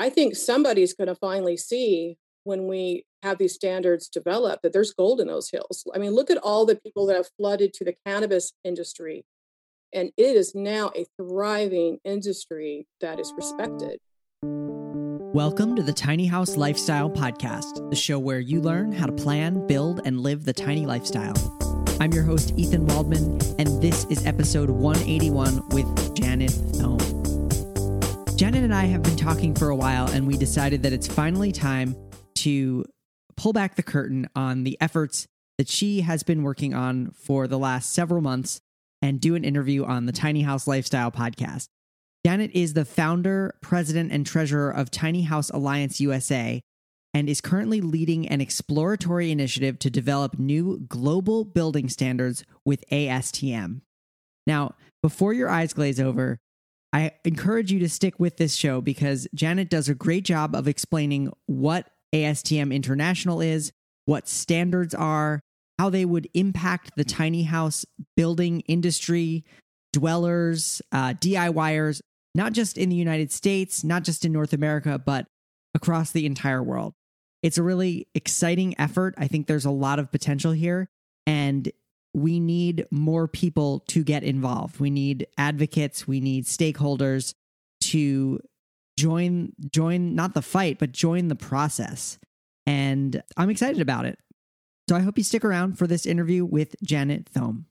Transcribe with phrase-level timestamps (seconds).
[0.00, 4.94] I think somebody's going to finally see when we have these standards developed that there's
[4.94, 5.84] gold in those hills.
[5.94, 9.26] I mean, look at all the people that have flooded to the cannabis industry.
[9.92, 13.98] And it is now a thriving industry that is respected.
[14.42, 19.66] Welcome to the Tiny House Lifestyle Podcast, the show where you learn how to plan,
[19.66, 21.34] build, and live the tiny lifestyle.
[22.00, 27.39] I'm your host, Ethan Waldman, and this is episode 181 with Janet Thome.
[28.40, 31.52] Janet and I have been talking for a while, and we decided that it's finally
[31.52, 31.94] time
[32.36, 32.86] to
[33.36, 35.26] pull back the curtain on the efforts
[35.58, 38.62] that she has been working on for the last several months
[39.02, 41.66] and do an interview on the Tiny House Lifestyle podcast.
[42.24, 46.62] Janet is the founder, president, and treasurer of Tiny House Alliance USA
[47.12, 53.82] and is currently leading an exploratory initiative to develop new global building standards with ASTM.
[54.46, 56.38] Now, before your eyes glaze over,
[56.92, 60.66] I encourage you to stick with this show because Janet does a great job of
[60.66, 63.72] explaining what ASTM International is,
[64.06, 65.40] what standards are,
[65.78, 69.44] how they would impact the tiny house building industry,
[69.92, 72.00] dwellers, uh, DIYers,
[72.34, 75.26] not just in the United States, not just in North America, but
[75.74, 76.94] across the entire world.
[77.42, 79.14] It's a really exciting effort.
[79.16, 80.88] I think there's a lot of potential here,
[81.26, 81.70] and
[82.12, 84.80] we need more people to get involved.
[84.80, 87.34] We need advocates, we need stakeholders
[87.82, 88.40] to
[88.98, 92.18] join join not the fight but join the process.
[92.66, 94.18] And i'm excited about it.
[94.88, 97.66] So i hope you stick around for this interview with janet thome.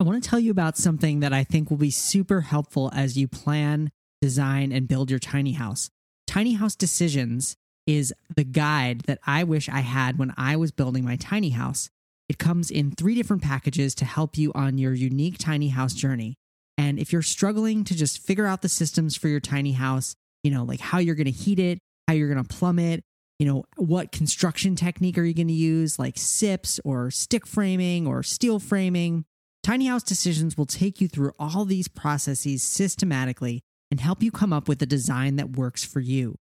[0.00, 3.16] I want to tell you about something that i think will be super helpful as
[3.16, 5.90] you plan design and build your tiny house.
[6.26, 11.04] Tiny house decisions is the guide that i wish i had when i was building
[11.04, 11.90] my tiny house
[12.28, 16.36] it comes in three different packages to help you on your unique tiny house journey
[16.76, 20.50] and if you're struggling to just figure out the systems for your tiny house, you
[20.50, 23.02] know, like how you're going to heat it, how you're going to plumb it,
[23.38, 28.06] you know, what construction technique are you going to use, like SIPs or stick framing
[28.06, 29.24] or steel framing?
[29.62, 34.52] Tiny House Decisions will take you through all these processes systematically and help you come
[34.52, 36.36] up with a design that works for you.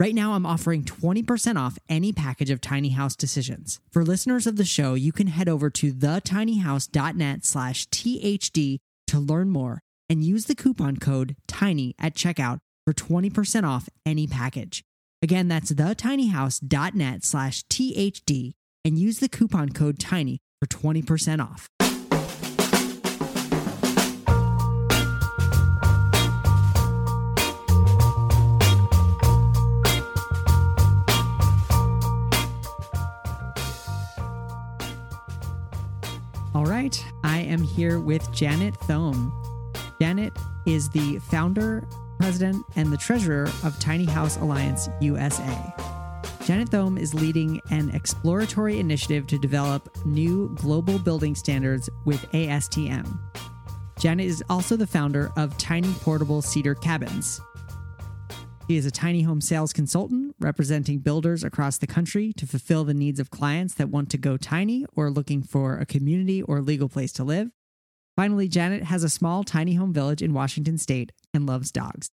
[0.00, 3.80] Right now, I'm offering 20% off any package of Tiny House Decisions.
[3.90, 8.78] For listeners of the show, you can head over to thetinyhouse.net slash THD
[9.08, 14.28] to learn more and use the coupon code TINY at checkout for 20% off any
[14.28, 14.84] package.
[15.20, 18.52] Again, that's thetinyhouse.net slash THD
[18.84, 21.66] and use the coupon code TINY for 20% off.
[36.58, 39.30] All right, I am here with Janet Thome.
[40.00, 40.32] Janet
[40.66, 41.86] is the founder,
[42.18, 45.56] president, and the treasurer of Tiny House Alliance USA.
[46.44, 53.20] Janet Thome is leading an exploratory initiative to develop new global building standards with ASTM.
[53.96, 57.40] Janet is also the founder of Tiny Portable Cedar Cabins,
[58.68, 62.94] he is a tiny home sales consultant representing builders across the country to fulfill the
[62.94, 66.88] needs of clients that want to go tiny or looking for a community or legal
[66.88, 67.50] place to live.
[68.16, 72.10] Finally, Janet has a small tiny home village in Washington state and loves dogs.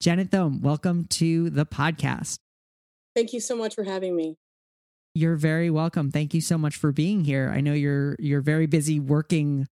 [0.00, 2.38] Janet Thome, welcome to the podcast.
[3.14, 4.36] Thank you so much for having me.
[5.14, 6.10] You're very welcome.
[6.10, 7.50] Thank you so much for being here.
[7.54, 9.66] I know you're you're very busy working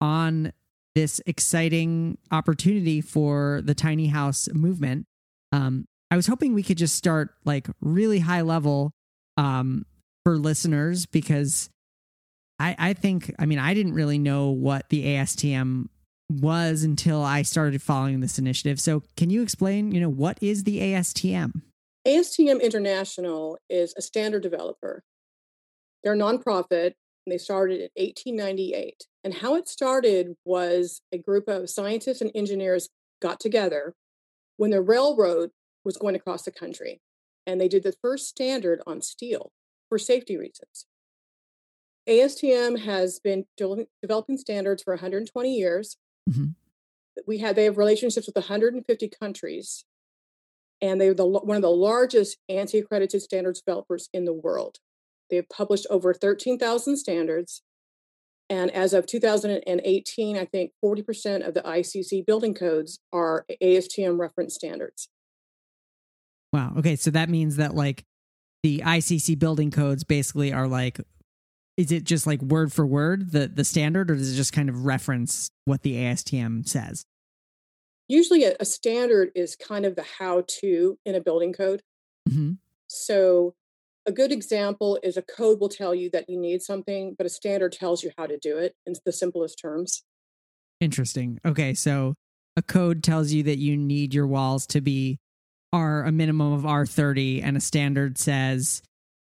[0.00, 0.52] on
[0.94, 5.06] this exciting opportunity for the tiny house movement.
[5.52, 8.92] Um, I was hoping we could just start like really high level
[9.38, 9.86] um,
[10.24, 11.70] for listeners because
[12.58, 15.86] I, I think, I mean, I didn't really know what the ASTM
[16.28, 18.78] was until I started following this initiative.
[18.78, 21.62] So, can you explain, you know, what is the ASTM?
[22.06, 25.02] ASTM International is a standard developer.
[26.04, 26.92] They're a nonprofit
[27.24, 29.06] and they started in 1898.
[29.24, 32.90] And how it started was a group of scientists and engineers
[33.22, 33.94] got together
[34.58, 35.52] when the railroad
[35.84, 37.00] was going across the country.
[37.46, 39.52] And they did the first standard on steel
[39.88, 40.86] for safety reasons.
[42.08, 45.96] ASTM has been de- developing standards for 120 years.
[46.28, 46.44] Mm-hmm.
[47.26, 49.84] We had they have relationships with 150 countries,
[50.80, 54.78] and they're the, one of the largest ANSI-accredited standards developers in the world.
[55.30, 57.62] They have published over 13,000 standards,
[58.48, 64.54] and as of 2018, I think 40% of the ICC building codes are ASTM reference
[64.54, 65.08] standards.
[66.52, 66.74] Wow.
[66.78, 66.96] Okay.
[66.96, 68.04] So that means that like
[68.62, 71.00] the ICC building codes basically are like,
[71.76, 74.68] is it just like word for word the the standard, or does it just kind
[74.68, 77.04] of reference what the ASTM says?
[78.12, 81.82] usually a, a standard is kind of the how to in a building code.
[82.28, 82.52] Mm-hmm.
[82.86, 83.54] So
[84.06, 87.30] a good example is a code will tell you that you need something, but a
[87.30, 90.04] standard tells you how to do it in the simplest terms.
[90.80, 91.40] Interesting.
[91.44, 92.14] Okay, so
[92.56, 95.18] a code tells you that you need your walls to be
[95.72, 98.82] are a minimum of R30, and a standard says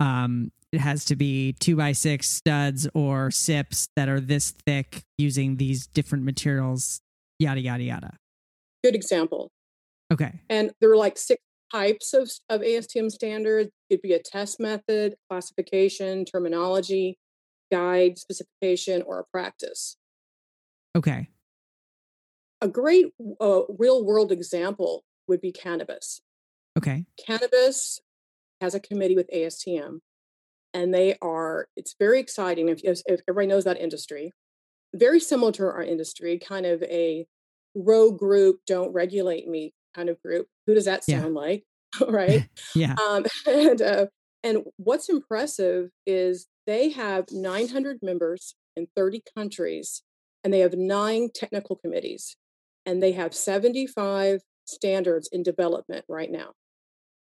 [0.01, 5.03] um, it has to be two by six studs or SIPs that are this thick
[5.17, 7.01] using these different materials,
[7.39, 8.17] yada, yada, yada.
[8.85, 9.51] Good example.
[10.13, 10.41] Okay.
[10.49, 11.43] And there are like six
[11.73, 13.71] types of, of ASTM standards.
[13.89, 17.19] It could be a test method, classification, terminology,
[17.73, 19.97] guide, specification, or a practice.
[20.97, 21.29] Okay.
[22.61, 23.07] A great
[23.41, 26.21] uh, real world example would be cannabis.
[26.77, 27.05] Okay.
[27.25, 28.01] Cannabis
[28.61, 29.99] has a committee with ASTM,
[30.75, 34.33] and they are, it's very exciting if, if everybody knows that industry.
[34.95, 37.27] Very similar to our industry, kind of a
[37.75, 40.47] rogue group, don't regulate me kind of group.
[40.67, 41.41] Who does that sound yeah.
[41.41, 41.65] like?
[42.09, 42.49] right?
[42.75, 42.95] yeah.
[43.09, 44.07] Um, and, uh,
[44.43, 50.03] and what's impressive is they have 900 members in 30 countries,
[50.45, 52.37] and they have nine technical committees,
[52.87, 56.53] and they have 75 standards in development right now.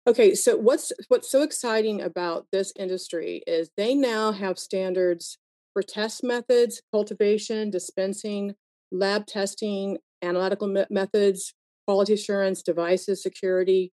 [0.06, 5.36] Okay, so what's what's so exciting about this industry is they now have standards
[5.74, 8.54] for test methods, cultivation, dispensing,
[8.90, 11.52] lab testing, analytical me- methods,
[11.86, 13.92] quality assurance, devices, security,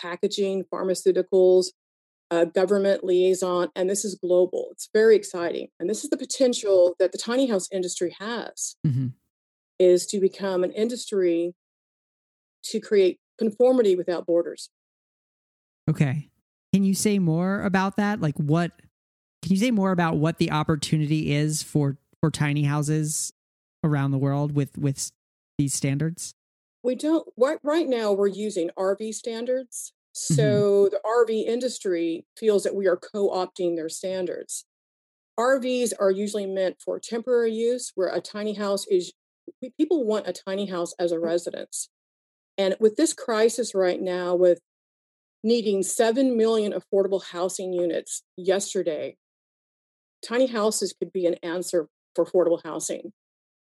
[0.00, 1.66] packaging, pharmaceuticals,
[2.30, 4.68] uh, government liaison, and this is global.
[4.70, 9.08] It's very exciting, and this is the potential that the tiny house industry has, mm-hmm.
[9.78, 11.54] is to become an industry
[12.64, 14.70] to create conformity without borders.
[15.88, 16.30] Okay.
[16.72, 18.20] Can you say more about that?
[18.20, 18.72] Like what
[19.42, 23.32] can you say more about what the opportunity is for for tiny houses
[23.82, 25.10] around the world with with
[25.58, 26.34] these standards?
[26.82, 29.92] We don't right, right now we're using RV standards.
[30.16, 30.34] Mm-hmm.
[30.34, 30.94] So mm-hmm.
[30.94, 34.64] the RV industry feels that we are co-opting their standards.
[35.38, 39.12] RVs are usually meant for temporary use where a tiny house is
[39.78, 41.22] people want a tiny house as a mm.
[41.22, 41.88] residence.
[42.60, 44.60] And with this crisis right now with
[45.42, 49.16] needing 7 million affordable housing units yesterday.
[50.26, 53.12] Tiny houses could be an answer for affordable housing,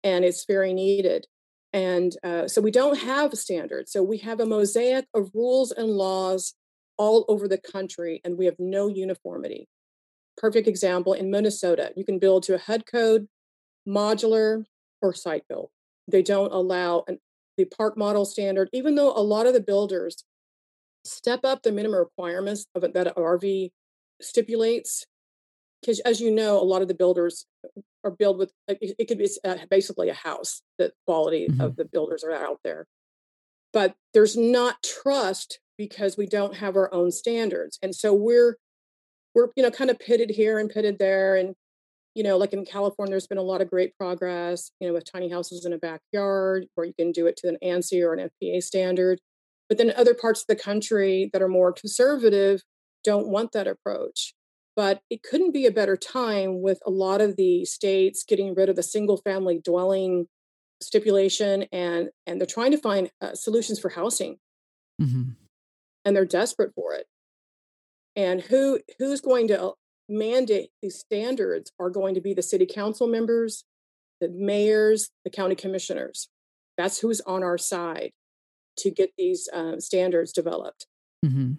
[0.02, 1.26] and it's very needed.
[1.75, 3.93] And uh, so we don't have standards.
[3.93, 6.55] So we have a mosaic of rules and laws
[6.96, 9.69] all over the country, and we have no uniformity.
[10.38, 13.29] Perfect example in Minnesota, you can build to a HUD code,
[13.87, 14.64] modular,
[15.02, 15.70] or site built.
[16.11, 17.19] They don't allow an,
[17.58, 20.25] the park model standard, even though a lot of the builders
[21.05, 23.70] step up the minimum requirements of it that RV
[24.22, 25.05] stipulates.
[25.81, 27.46] Because as you know, a lot of the builders
[28.05, 30.62] are built with it, could be uh, basically a house.
[30.78, 31.60] The quality mm-hmm.
[31.60, 32.87] of the builders are out there,
[33.72, 38.56] but there's not trust because we don't have our own standards, and so we're
[39.37, 41.55] we're you know kind of pitted here and pitted there, and
[42.19, 44.73] you know like in California, there's been a lot of great progress.
[44.81, 47.56] You know, with tiny houses in a backyard where you can do it to an
[47.62, 49.20] ANSI or an FPA standard
[49.69, 52.62] but then other parts of the country that are more conservative
[53.05, 54.35] don't want that approach.
[54.75, 58.69] But it couldn't be a better time with a lot of the states getting rid
[58.69, 60.26] of the single family dwelling
[60.81, 64.37] stipulation and and they're trying to find uh, solutions for housing
[65.03, 65.31] mm-hmm.
[66.05, 67.06] and they're desperate for it
[68.15, 69.72] and who who's going to
[70.08, 73.65] mandate these standards are going to be the city council members
[74.20, 76.29] the mayors the county commissioners
[76.79, 78.12] that's who's on our side
[78.79, 80.86] to get these uh, standards developed.
[81.24, 81.55] Mm-hmm.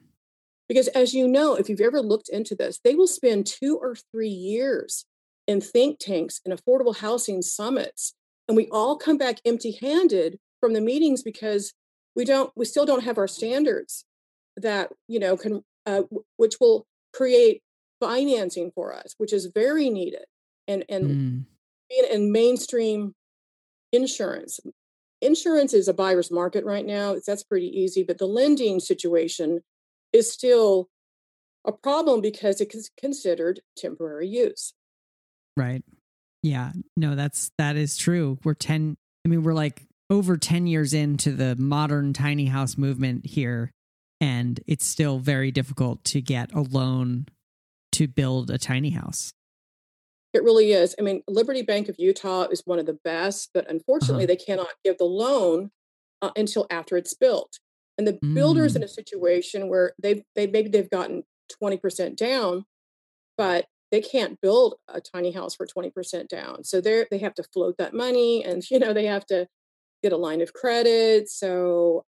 [0.67, 3.95] Because as you know, if you've ever looked into this, they will spend two or
[4.11, 5.05] three years
[5.47, 8.13] in think tanks and affordable housing summits.
[8.47, 11.73] And we all come back empty handed from the meetings because
[12.15, 14.05] we don't, we still don't have our standards
[14.57, 16.03] that, you know, can, uh,
[16.37, 17.61] which will create
[17.99, 20.25] financing for us, which is very needed.
[20.67, 22.11] And, and mm.
[22.11, 23.13] in mainstream
[23.91, 24.59] insurance,
[25.21, 27.15] insurance is a buyer's market right now.
[27.25, 29.61] That's pretty easy, but the lending situation
[30.13, 30.89] is still
[31.65, 34.73] a problem because it is considered temporary use.
[35.57, 35.83] Right.
[36.41, 36.71] Yeah.
[36.95, 38.39] No, that's that is true.
[38.43, 43.25] We're 10 I mean, we're like over 10 years into the modern tiny house movement
[43.25, 43.71] here
[44.21, 47.27] and it's still very difficult to get a loan
[47.93, 49.33] to build a tiny house.
[50.33, 50.95] It really is.
[50.99, 54.27] I mean, Liberty Bank of Utah is one of the best, but unfortunately, uh-huh.
[54.27, 55.71] they cannot give the loan
[56.21, 57.59] uh, until after it's built.
[57.97, 58.33] And the mm.
[58.33, 61.23] builders in a situation where they've they maybe they've gotten
[61.59, 62.65] twenty percent down,
[63.37, 66.63] but they can't build a tiny house for twenty percent down.
[66.63, 69.47] So they they have to float that money, and you know they have to
[70.03, 71.27] get a line of credit.
[71.29, 72.05] So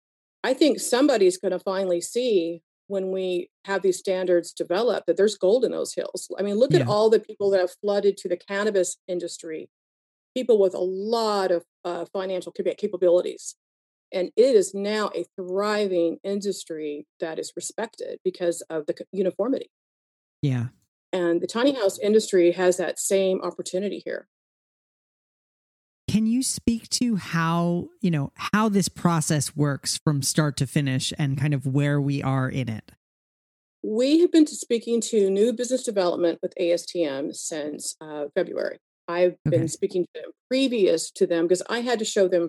[0.45, 5.37] I think somebody's going to finally see when we have these standards developed that there's
[5.37, 6.29] gold in those hills.
[6.39, 6.81] I mean, look yeah.
[6.81, 9.69] at all the people that have flooded to the cannabis industry,
[10.35, 13.55] people with a lot of uh, financial capabilities.
[14.13, 19.71] And it is now a thriving industry that is respected because of the uniformity.
[20.41, 20.69] Yeah.
[21.13, 24.29] And the tiny house industry has that same opportunity here.
[26.09, 31.13] Can you speak to how, you know, how this process works from start to finish
[31.19, 32.93] and kind of where we are in it?
[33.83, 38.79] We have been speaking to new business development with ASTM since uh, February.
[39.07, 39.59] I've okay.
[39.59, 42.49] been speaking to them previous to them because I had to show them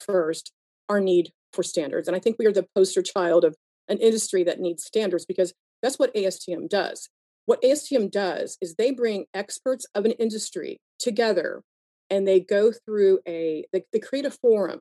[0.00, 0.52] first
[0.88, 2.08] our need for standards.
[2.08, 3.54] And I think we are the poster child of
[3.88, 7.08] an industry that needs standards because that's what ASTM does.
[7.46, 11.62] What ASTM does is they bring experts of an industry together
[12.10, 14.80] and they go through a they, they create a forum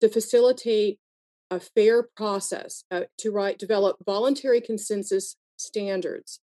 [0.00, 0.98] to facilitate
[1.50, 6.40] a fair process uh, to write develop voluntary consensus standards.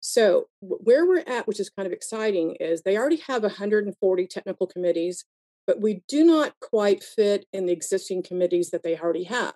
[0.00, 4.66] So where we're at which is kind of exciting is they already have 140 technical
[4.66, 5.24] committees
[5.66, 9.54] but we do not quite fit in the existing committees that they already have.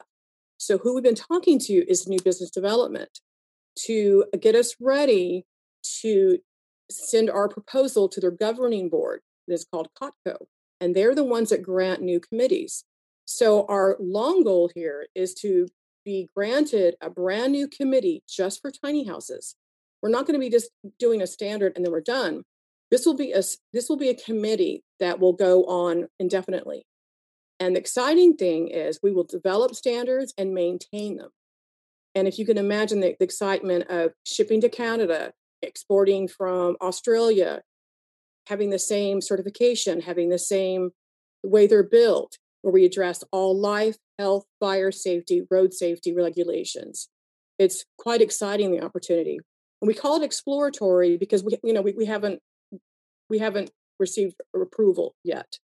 [0.59, 3.21] So who we've been talking to is new business development
[3.87, 5.45] to get us ready
[6.03, 6.39] to
[6.91, 10.47] send our proposal to their governing board that's called COTCO.
[10.81, 12.85] And they're the ones that grant new committees.
[13.25, 15.69] So our long goal here is to
[16.05, 19.57] be granted a brand new committee just for tiny houses.
[20.03, 22.45] We're not going to be just doing a standard and then we're done.
[22.91, 26.87] This will be a this will be a committee that will go on indefinitely.
[27.59, 31.31] And the exciting thing is we will develop standards and maintain them.
[32.15, 37.63] And if you can imagine the, the excitement of shipping to Canada, exporting from Australia,
[38.47, 40.91] having the same certification, having the same
[41.43, 47.09] way they're built, where we address all life, health, fire safety, road safety regulations.
[47.59, 49.39] It's quite exciting the opportunity.
[49.81, 52.41] And we call it exploratory because we, you know, we, we haven't
[53.29, 55.59] we haven't received approval yet.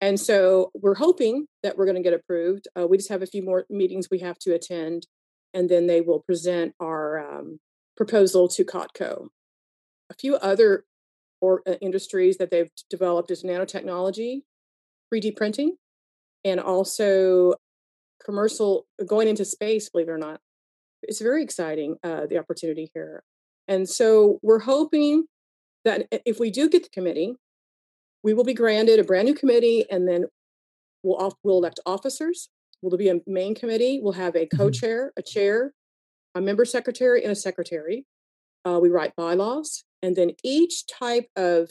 [0.00, 2.68] And so we're hoping that we're going to get approved.
[2.78, 5.06] Uh, we just have a few more meetings we have to attend,
[5.54, 7.58] and then they will present our um,
[7.96, 9.28] proposal to COTCO.
[10.10, 10.84] A few other
[11.40, 14.42] or uh, industries that they've developed is nanotechnology,
[15.12, 15.76] 3D printing,
[16.44, 17.54] and also
[18.24, 19.88] commercial going into space.
[19.88, 20.40] Believe it or not,
[21.02, 23.22] it's very exciting uh, the opportunity here.
[23.68, 25.26] And so we're hoping
[25.84, 27.36] that if we do get the committee,
[28.22, 30.26] we will be granted a brand new committee, and then
[31.02, 32.48] we'll we'll elect officers.
[32.82, 34.00] Will be a main committee?
[34.02, 34.56] We'll have a mm-hmm.
[34.56, 35.72] co-chair, a chair,
[36.34, 38.04] a member secretary, and a secretary.
[38.64, 39.84] Uh, we write bylaws.
[40.02, 41.70] And then each type of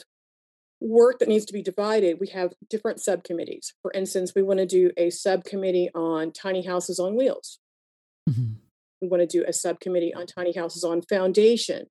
[0.82, 3.74] work that needs to be divided, we have different subcommittees.
[3.82, 7.60] For instance, we want to do a subcommittee on tiny houses on wheels.
[8.30, 8.54] Mm-hmm.
[9.02, 11.88] We want to do a subcommittee on tiny houses on foundation.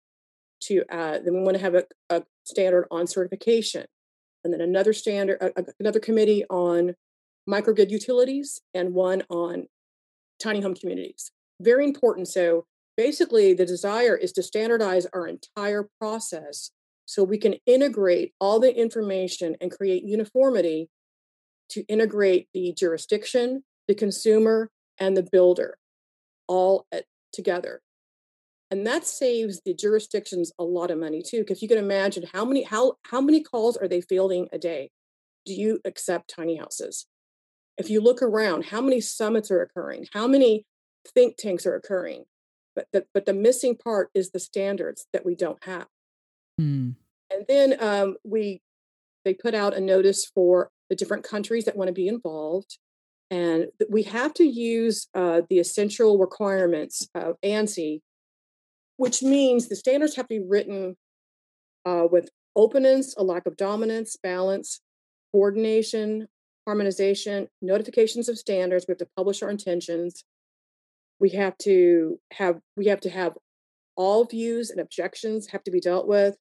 [0.63, 3.85] To uh, then we want to have a, a, standard on certification,
[4.43, 6.95] and then another standard, uh, another committee on
[7.49, 9.67] microgrid utilities, and one on
[10.41, 11.33] tiny home communities.
[11.61, 12.29] Very important.
[12.29, 16.71] So basically the desire is to standardize our entire process
[17.07, 20.89] so we can integrate all the information and create uniformity
[21.71, 25.79] to integrate the jurisdiction the consumer and the builder
[26.47, 27.81] all at, together.
[28.71, 32.45] And that saves the jurisdictions a lot of money too because you can imagine how
[32.45, 34.91] many how how many calls are they fielding a day?
[35.45, 37.07] Do you accept tiny houses?
[37.77, 40.07] If you look around how many summits are occurring?
[40.13, 40.65] How many
[41.15, 42.25] think tanks are occurring
[42.75, 45.87] but the, but the missing part is the standards that we don't have.
[46.61, 46.97] Mm.
[47.31, 48.61] And then um, we
[49.25, 52.79] they put out a notice for the different countries that want to be involved,
[53.31, 58.01] and we have to use uh, the essential requirements of ANSI,
[58.97, 60.97] which means the standards have to be written
[61.87, 64.81] uh, with openness, a lack of dominance, balance,
[65.33, 66.29] coordination,
[66.67, 68.87] harmonization, notifications of standards.
[68.87, 70.25] We have to publish our intentions,
[71.21, 73.35] we have to have we have to have
[73.97, 76.37] all views and objections have to be dealt with.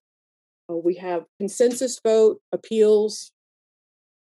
[0.70, 3.32] Uh, we have consensus vote appeals.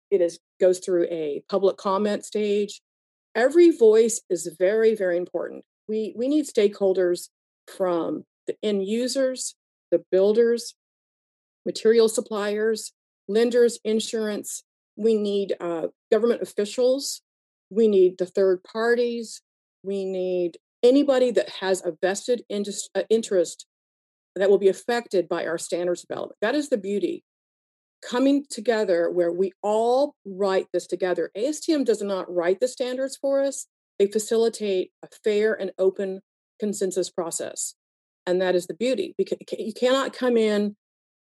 [0.10, 2.82] It is goes through a public comment stage.
[3.36, 5.64] Every voice is very very important.
[5.88, 7.30] We we need stakeholders
[7.68, 9.56] from the end users
[9.92, 10.76] the builders
[11.66, 12.94] material suppliers
[13.28, 14.64] lenders insurance.
[14.96, 17.22] We need uh, government officials.
[17.70, 19.42] We need the third parties
[19.84, 23.66] we need anybody that has a vested uh, interest
[24.36, 26.38] that will be affected by our standards development.
[26.42, 27.24] That is the beauty
[28.02, 31.32] coming together where we all write this together.
[31.38, 33.68] ASTM does not write the standards for us,
[34.00, 36.22] they facilitate a fair and open
[36.60, 37.76] consensus process.
[38.26, 40.76] And that is the beauty because you cannot come in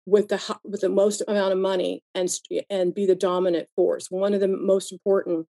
[0.06, 2.30] with the with the most amount of money and
[2.70, 4.08] and be the dominant force.
[4.10, 5.48] One of the most important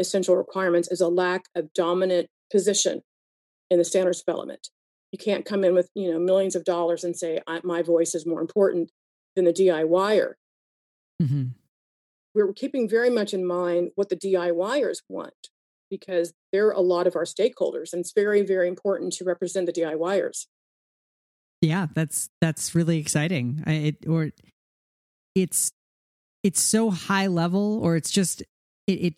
[0.00, 3.02] essential requirements is a lack of dominant position
[3.70, 4.68] in the standards development.
[5.12, 8.26] You can't come in with you know millions of dollars and say my voice is
[8.26, 8.90] more important
[9.36, 10.32] than the DIYer.
[11.22, 11.44] Mm-hmm.
[12.34, 15.48] We're keeping very much in mind what the DIYers want
[15.90, 19.72] because they're a lot of our stakeholders, and it's very very important to represent the
[19.72, 20.46] DIYers.
[21.60, 23.62] Yeah, that's that's really exciting.
[23.66, 24.30] I, it or
[25.34, 25.72] it's
[26.42, 28.42] it's so high level, or it's just
[28.86, 29.14] it, it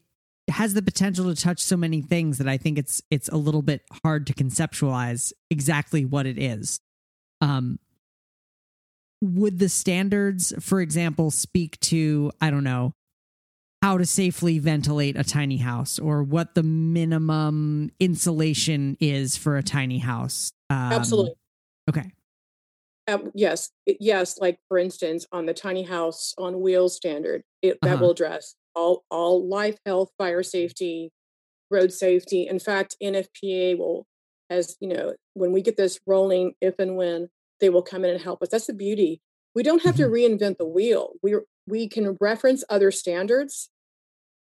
[0.49, 3.63] has the potential to touch so many things that I think it's it's a little
[3.63, 6.81] bit hard to conceptualize exactly what it is.
[7.41, 7.79] Um,
[9.21, 12.93] would the standards, for example, speak to I don't know
[13.83, 19.63] how to safely ventilate a tiny house or what the minimum insulation is for a
[19.63, 20.53] tiny house?
[20.71, 21.35] Um, Absolutely.
[21.89, 22.11] Okay.
[23.09, 24.39] Um, yes, yes.
[24.39, 28.03] Like for instance, on the tiny house on wheels standard, it, that uh-huh.
[28.03, 31.11] will address all all life, health, fire safety,
[31.71, 32.47] road safety.
[32.47, 34.07] In fact, NFPA will,
[34.51, 37.29] as you know, when we get this rolling, if and when
[37.61, 38.49] they will come in and help us.
[38.51, 39.21] That's the beauty.
[39.55, 40.05] We don't have mm-hmm.
[40.05, 41.13] to reinvent the wheel.
[41.23, 41.37] We
[41.67, 43.71] we can reference other standards.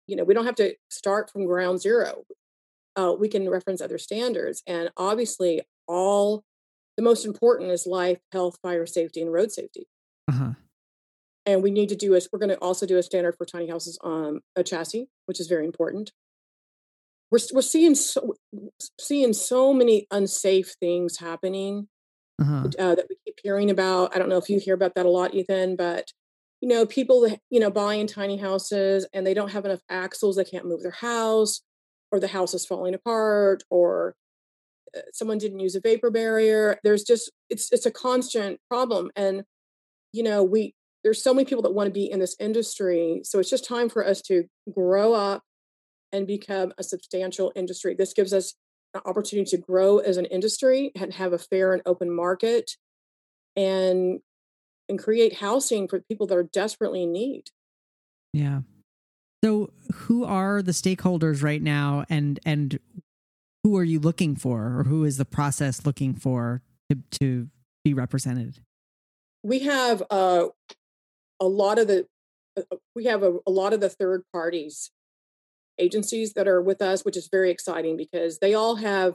[0.07, 2.25] You know, we don't have to start from ground zero.
[2.97, 6.43] Uh, we can reference other standards, and obviously, all
[6.97, 9.87] the most important is life, health, fire safety, and road safety.
[10.29, 10.53] Uh-huh.
[11.51, 13.69] And we need to do a, we're going to also do a standard for tiny
[13.69, 16.13] houses on a chassis, which is very important.
[17.31, 18.35] We're, we're seeing so,
[19.01, 21.89] seeing so many unsafe things happening
[22.41, 22.69] uh-huh.
[22.79, 24.15] uh, that we keep hearing about.
[24.15, 26.13] I don't know if you hear about that a lot, Ethan, but
[26.61, 30.45] you know, people you know buying tiny houses and they don't have enough axles, they
[30.45, 31.63] can't move their house,
[32.13, 34.15] or the house is falling apart, or
[34.97, 39.45] uh, someone didn't use a vapor barrier there's just it's it's a constant problem and
[40.13, 43.39] you know we there's so many people that want to be in this industry so
[43.39, 45.43] it's just time for us to grow up
[46.13, 47.95] and become a substantial industry.
[47.95, 48.55] This gives us
[48.95, 52.73] an opportunity to grow as an industry and have a fair and open market
[53.57, 54.21] and
[54.89, 57.45] and create housing for people that are desperately in need.
[58.33, 58.61] Yeah.
[59.45, 62.79] So who are the stakeholders right now and and
[63.63, 67.49] who are you looking for or who is the process looking for to, to
[67.85, 68.59] be represented?
[69.43, 70.47] We have uh,
[71.41, 72.07] a lot of the
[72.57, 74.91] uh, uh, we have a, a lot of the third parties
[75.79, 79.15] agencies that are with us which is very exciting because they all have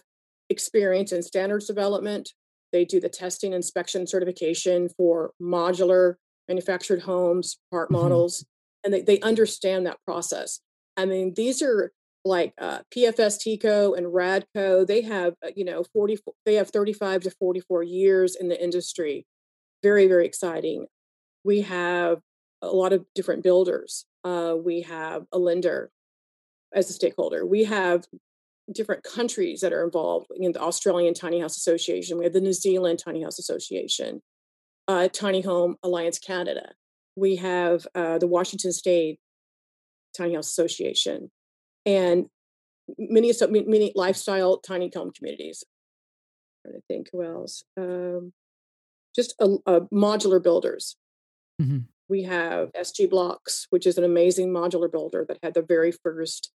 [0.49, 2.31] experience in standards development
[2.71, 6.15] they do the testing inspection certification for modular
[6.47, 8.01] manufactured homes part mm-hmm.
[8.01, 8.45] models
[8.83, 10.59] and they, they understand that process
[10.97, 11.91] i mean these are
[12.25, 17.21] like uh, PFS TECO and Radco, they have uh, you know 40 they have 35
[17.23, 19.25] to 44 years in the industry.
[19.83, 20.87] Very very exciting.
[21.45, 22.19] We have
[22.61, 24.05] a lot of different builders.
[24.23, 25.91] Uh, we have a lender
[26.73, 27.45] as a stakeholder.
[27.45, 28.05] We have
[28.73, 32.17] different countries that are involved in the Australian Tiny House Association.
[32.17, 34.21] We have the New Zealand Tiny House Association,
[34.87, 36.73] uh, Tiny Home Alliance Canada.
[37.15, 39.19] We have uh, the Washington State
[40.17, 41.29] Tiny House Association
[41.85, 42.25] and
[42.97, 45.63] many many lifestyle tiny home communities.
[46.65, 47.63] I'm trying to think who else.
[47.77, 48.33] Um,
[49.15, 50.97] just a, a modular builders.
[51.61, 51.79] Mm-hmm.
[52.07, 56.51] We have SG Blocks, which is an amazing modular builder that had the very first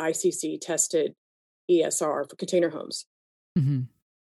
[0.00, 1.14] ICC tested
[1.70, 3.06] ESR for container homes.
[3.58, 3.82] Mm-hmm.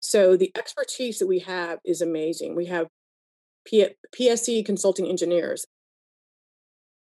[0.01, 2.55] So the expertise that we have is amazing.
[2.55, 2.89] We have
[3.65, 5.67] P- PSE consulting engineers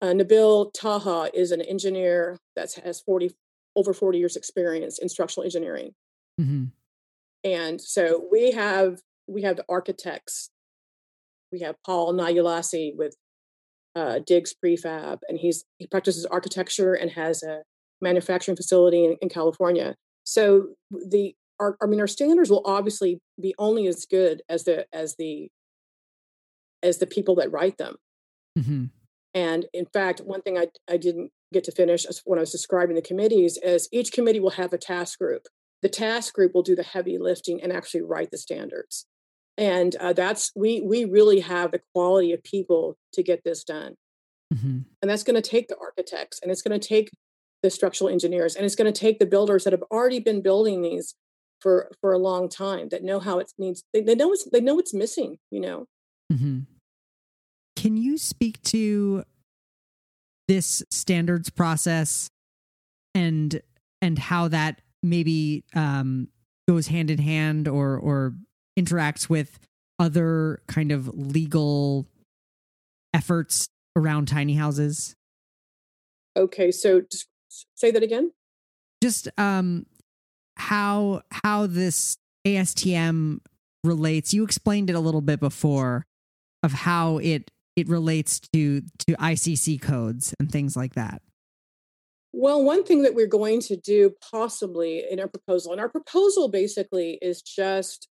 [0.02, 3.32] uh, Nabil Taha is an engineer that has 40
[3.76, 5.94] over 40 years experience in structural engineering.
[6.40, 6.66] Mm-hmm.
[7.44, 10.50] And so we have we have the architects.
[11.56, 13.16] We have Paul Nayulasi with
[13.96, 17.62] uh, Diggs Prefab, and he's he practices architecture and has a
[18.02, 19.96] manufacturing facility in, in California.
[20.26, 24.86] So the our, I mean our standards will obviously be only as good as the
[24.92, 25.48] as the
[26.84, 27.96] as the people that write them.
[28.60, 28.86] Mm-hmm.
[29.34, 32.96] And in fact, one thing I, I didn't get to finish when I was describing
[32.96, 35.44] the committees is each committee will have a task group.
[35.82, 39.06] The task group will do the heavy lifting and actually write the standards.
[39.58, 43.96] And uh, that's we we really have the quality of people to get this done.
[44.54, 44.80] Mm-hmm.
[45.02, 47.10] And that's going to take the architects and it's going to take
[47.64, 50.82] the structural engineers and it's going to take the builders that have already been building
[50.82, 51.16] these
[51.62, 54.60] for for a long time that know how it needs they, they know it's they
[54.60, 55.88] know it's missing you know
[56.32, 56.60] mm-hmm
[57.76, 59.24] can you speak to
[60.48, 62.30] this standards process
[63.14, 63.62] and
[64.02, 66.28] and how that maybe um,
[66.68, 68.34] goes hand in hand or or
[68.78, 69.60] interacts with
[70.00, 72.08] other kind of legal
[73.14, 75.16] efforts around tiny houses?
[76.38, 77.28] Okay, so just
[77.76, 78.32] say that again.
[79.02, 79.86] Just um,
[80.58, 83.40] how how this ASTM
[83.84, 84.34] relates.
[84.34, 86.06] You explained it a little bit before
[86.64, 91.22] of how it it relates to to ICC codes and things like that.
[92.34, 96.50] Well, one thing that we're going to do possibly in our proposal, and our proposal
[96.50, 98.10] basically is just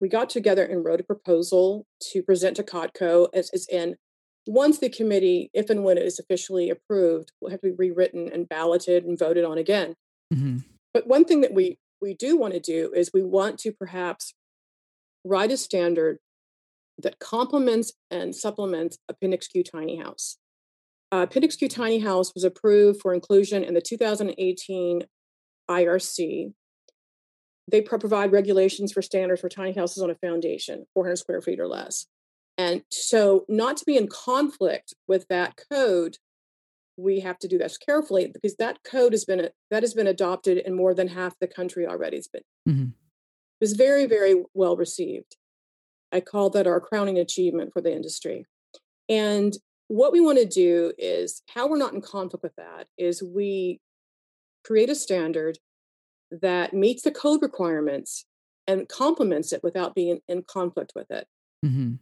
[0.00, 3.96] we got together and wrote a proposal to present to COTCO as is in
[4.46, 8.30] once the committee, if and when it is officially approved, will have to be rewritten
[8.32, 9.94] and balloted and voted on again.
[10.32, 10.58] Mm-hmm.
[10.94, 14.34] But one thing that we we do want to do is we want to perhaps
[15.24, 16.18] write a standard
[16.98, 20.38] that complements and supplements Appendix Q Tiny House.
[21.12, 25.02] Uh, Appendix Q Tiny House was approved for inclusion in the 2018
[25.70, 26.52] IRC.
[27.70, 31.60] They pro- provide regulations for standards for tiny houses on a foundation, 400 square feet
[31.60, 32.06] or less.
[32.58, 36.18] And so, not to be in conflict with that code,
[36.96, 40.58] we have to do this carefully because that code has been that has been adopted
[40.58, 42.16] in more than half the country already.
[42.16, 42.82] It's been mm-hmm.
[42.84, 45.36] it was very very well received.
[46.12, 48.46] I call that our crowning achievement for the industry.
[49.08, 49.56] And
[49.88, 53.80] what we want to do is how we're not in conflict with that is we
[54.64, 55.58] create a standard
[56.30, 58.24] that meets the code requirements
[58.66, 61.26] and complements it without being in conflict with it.
[61.64, 61.94] Mm-hmm.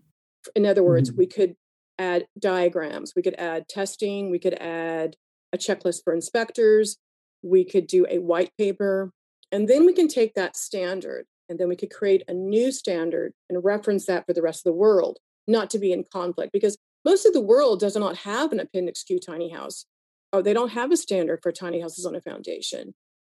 [0.54, 1.18] In other words, mm-hmm.
[1.18, 1.56] we could
[1.98, 5.16] add diagrams, we could add testing, we could add
[5.52, 6.96] a checklist for inspectors,
[7.42, 9.12] we could do a white paper,
[9.52, 13.32] and then we can take that standard and then we could create a new standard
[13.48, 16.76] and reference that for the rest of the world, not to be in conflict because
[17.04, 19.84] most of the world does not have an Appendix Q tiny house.
[20.32, 22.94] Or they don't have a standard for tiny houses on a foundation.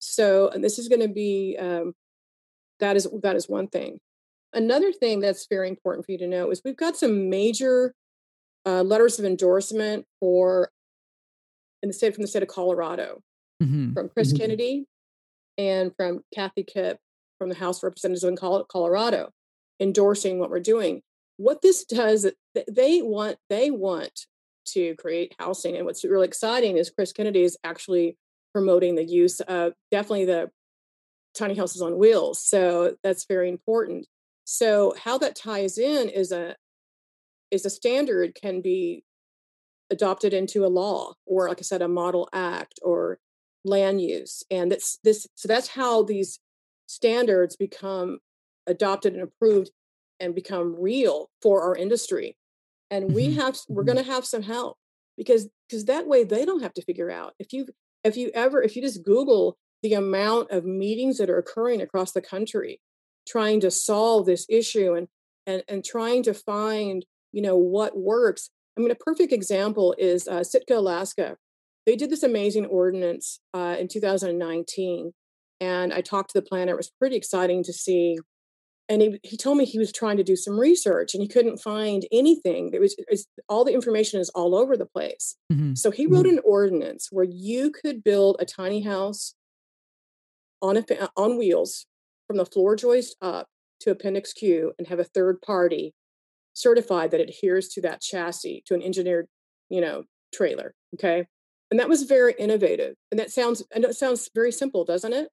[0.05, 1.93] So, and this is going to be um,
[2.79, 3.99] that is that is one thing.
[4.53, 7.93] Another thing that's very important for you to know is we've got some major
[8.65, 10.69] uh, letters of endorsement for
[11.83, 13.21] in the state from the state of Colorado
[13.61, 13.93] mm-hmm.
[13.93, 14.37] from Chris mm-hmm.
[14.37, 14.85] Kennedy
[15.57, 16.97] and from Cathy Kipp
[17.37, 19.29] from the House of Representatives in Colorado
[19.79, 21.01] endorsing what we're doing.
[21.37, 24.25] What this does, they want they want
[24.67, 28.17] to create housing, and what's really exciting is Chris Kennedy is actually
[28.55, 30.49] promoting the use of definitely the
[31.37, 32.41] tiny houses on wheels.
[32.41, 34.07] So that's very important.
[34.45, 36.55] So how that ties in is a
[37.51, 39.03] is a standard can be
[39.91, 43.19] adopted into a law or like I said, a model act or
[43.65, 44.43] land use.
[44.49, 46.39] And that's this so that's how these
[46.87, 48.19] standards become
[48.67, 49.71] adopted and approved
[50.21, 52.37] and become real for our industry
[52.89, 53.39] and we mm-hmm.
[53.41, 53.93] have we're mm-hmm.
[53.93, 54.77] going to have some help
[55.17, 57.67] because because that way they don't have to figure out if you
[58.05, 62.11] if you ever if you just google the amount of meetings that are occurring across
[62.13, 62.79] the country
[63.27, 65.07] trying to solve this issue and
[65.45, 70.27] and and trying to find you know what works i mean a perfect example is
[70.27, 71.35] uh, sitka alaska
[71.85, 75.11] they did this amazing ordinance uh, in 2019
[75.61, 76.73] and I talked to the planner.
[76.73, 78.17] It was pretty exciting to see.
[78.87, 81.57] And he, he told me he was trying to do some research and he couldn't
[81.57, 82.69] find anything.
[82.71, 85.35] It was, was all the information is all over the place.
[85.51, 85.73] Mm-hmm.
[85.73, 86.37] So he wrote mm-hmm.
[86.37, 89.33] an ordinance where you could build a tiny house
[90.61, 90.85] on a
[91.17, 91.85] on wheels
[92.27, 93.47] from the floor joist up
[93.81, 95.93] to Appendix Q and have a third party
[96.53, 99.27] certified that adheres to that chassis to an engineered,
[99.69, 100.73] you know, trailer.
[100.93, 101.25] Okay.
[101.71, 102.95] And that was very innovative.
[103.11, 105.29] And that sounds and it sounds very simple, doesn't it?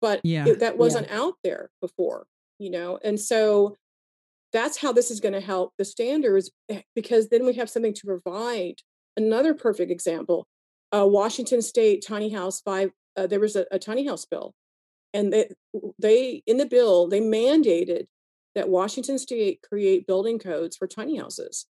[0.00, 0.46] but yeah.
[0.46, 1.20] it, that wasn't yeah.
[1.20, 2.24] out there before
[2.58, 3.76] you know and so
[4.52, 7.92] that's how this is going to help the standards eh, because then we have something
[7.92, 8.76] to provide.
[9.16, 10.46] Another perfect example
[10.92, 14.54] uh, washington state tiny house five uh, there was a, a, tiny house bill
[15.12, 15.50] and they,
[15.98, 18.06] they in the bill they mandated
[18.54, 21.66] that washington state create building codes for tiny houses.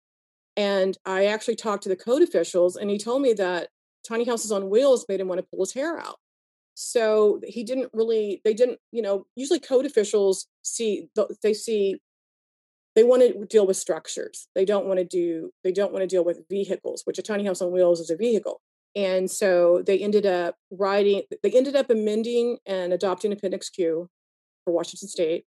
[0.57, 3.68] And i actually talked to the code officials and he told me that
[4.07, 6.16] tiny houses on wheels made him want to pull his hair out
[6.83, 11.09] so he didn't really they didn't you know usually code officials see
[11.42, 11.99] they see
[12.95, 14.49] they want to deal with structures.
[14.55, 17.45] They don't want to do they don't want to deal with vehicles which a tiny
[17.45, 18.61] house on wheels is a vehicle.
[18.95, 24.09] And so they ended up writing they ended up amending and adopting appendix q
[24.64, 25.45] for washington state.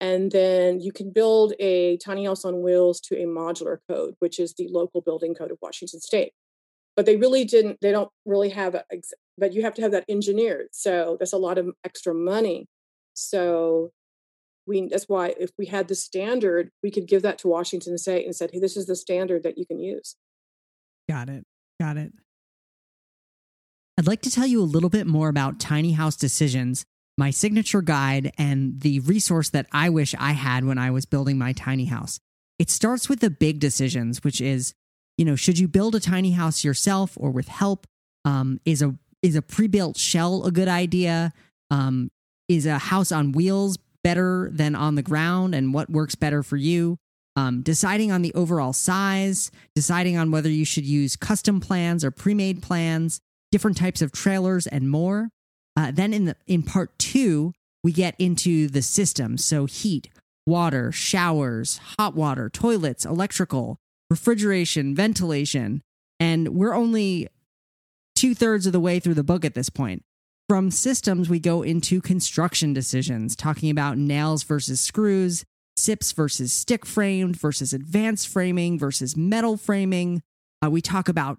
[0.00, 4.40] And then you can build a tiny house on wheels to a modular code which
[4.40, 6.32] is the local building code of washington state
[6.96, 8.84] but they really didn't they don't really have a
[9.38, 12.66] but you have to have that engineered so that's a lot of extra money
[13.14, 13.90] so
[14.66, 18.24] we that's why if we had the standard, we could give that to Washington State
[18.24, 20.16] and said, "Hey, this is the standard that you can use."
[21.08, 21.44] Got it.
[21.80, 22.12] Got it.
[23.98, 26.84] I'd like to tell you a little bit more about Tiny House Decisions,
[27.18, 31.38] my signature guide, and the resource that I wish I had when I was building
[31.38, 32.18] my tiny house.
[32.58, 34.72] It starts with the big decisions, which is,
[35.16, 37.86] you know, should you build a tiny house yourself or with help?
[38.24, 41.32] Um, is a is a pre-built shell a good idea?
[41.70, 42.10] Um,
[42.48, 46.56] is a house on wheels better than on the ground, and what works better for
[46.56, 46.98] you?
[47.34, 52.10] Um, deciding on the overall size, deciding on whether you should use custom plans or
[52.10, 53.20] pre-made plans,
[53.50, 55.30] different types of trailers, and more.
[55.76, 60.08] Uh, then in the in part two, we get into the system so heat,
[60.46, 63.78] water, showers, hot water, toilets, electrical,
[64.12, 65.80] refrigeration, ventilation,
[66.20, 67.28] and we're only
[68.14, 70.04] two thirds of the way through the book at this point.
[70.50, 75.44] From systems, we go into construction decisions, talking about nails versus screws,
[75.78, 80.20] SIPs versus stick framed versus advanced framing versus metal framing.
[80.62, 81.38] Uh, we talk about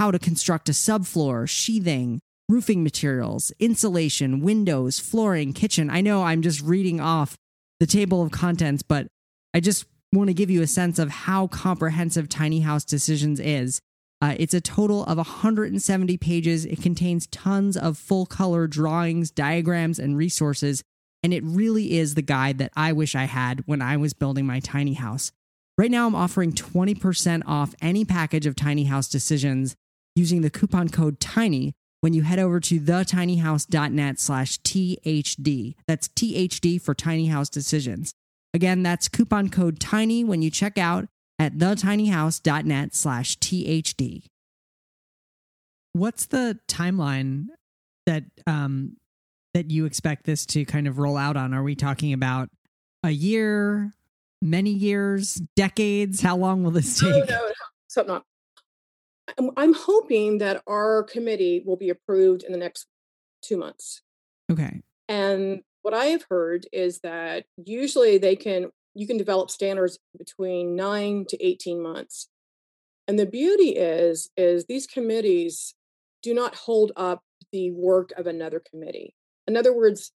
[0.00, 5.88] how to construct a subfloor, sheathing, roofing materials, insulation, windows, flooring, kitchen.
[5.88, 7.36] I know I'm just reading off
[7.78, 9.06] the table of contents, but
[9.54, 13.80] I just want to give you a sense of how comprehensive Tiny House Decisions is.
[14.20, 16.64] Uh, it's a total of 170 pages.
[16.64, 20.82] It contains tons of full color drawings, diagrams, and resources.
[21.22, 24.46] And it really is the guide that I wish I had when I was building
[24.46, 25.30] my tiny house.
[25.76, 29.76] Right now, I'm offering 20% off any package of Tiny House Decisions
[30.16, 35.74] using the coupon code TINY when you head over to thetinyhouse.net slash THD.
[35.86, 38.12] That's THD for Tiny House Decisions.
[38.54, 41.08] Again, that's coupon code TINY when you check out
[41.38, 44.24] at thetinyhouse.net slash THD.
[45.92, 47.46] What's the timeline
[48.06, 48.96] that um,
[49.54, 51.52] that you expect this to kind of roll out on?
[51.52, 52.48] Are we talking about
[53.02, 53.92] a year,
[54.40, 56.20] many years, decades?
[56.20, 57.10] How long will this take?
[57.10, 57.52] No, no, no.
[57.88, 58.24] So not.
[59.36, 62.86] I'm, I'm hoping that our committee will be approved in the next
[63.42, 64.02] two months.
[64.50, 64.80] Okay.
[65.08, 70.76] And what I have heard is that usually they can you can develop standards between
[70.76, 72.28] nine to 18 months.
[73.06, 75.74] And the beauty is, is these committees
[76.22, 77.22] do not hold up
[77.52, 79.14] the work of another committee.
[79.46, 80.12] In other words,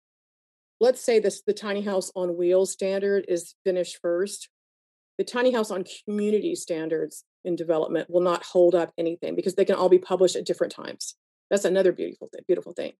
[0.78, 4.50] let's say this the tiny house on wheels standard is finished first.
[5.16, 9.64] The tiny house on community standards in development will not hold up anything because they
[9.64, 11.14] can all be published at different times.
[11.48, 12.92] That's another beautiful thing, beautiful thing.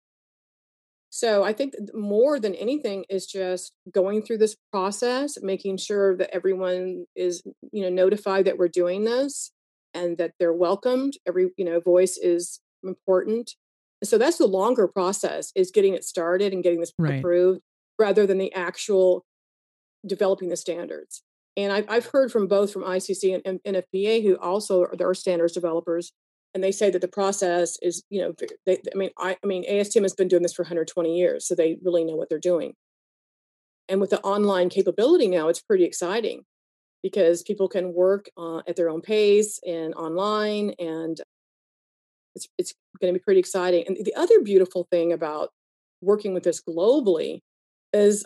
[1.14, 6.34] So I think more than anything is just going through this process, making sure that
[6.34, 9.52] everyone is, you know, notified that we're doing this
[9.92, 11.18] and that they're welcomed.
[11.28, 13.50] Every, you know, voice is important.
[14.02, 17.18] So that's the longer process is getting it started and getting this right.
[17.18, 17.60] approved
[17.98, 19.26] rather than the actual
[20.06, 21.22] developing the standards.
[21.58, 25.12] And I've, I've heard from both from ICC and, and NFPA, who also are, are
[25.12, 26.10] standards developers,
[26.54, 28.34] and they say that the process is you know
[28.66, 31.54] they, i mean I, I mean astm has been doing this for 120 years so
[31.54, 32.74] they really know what they're doing.
[33.88, 36.44] And with the online capability now it's pretty exciting
[37.02, 41.20] because people can work uh, at their own pace and online and
[42.34, 43.84] it's, it's going to be pretty exciting.
[43.86, 45.50] And the other beautiful thing about
[46.00, 47.40] working with this globally
[47.92, 48.24] is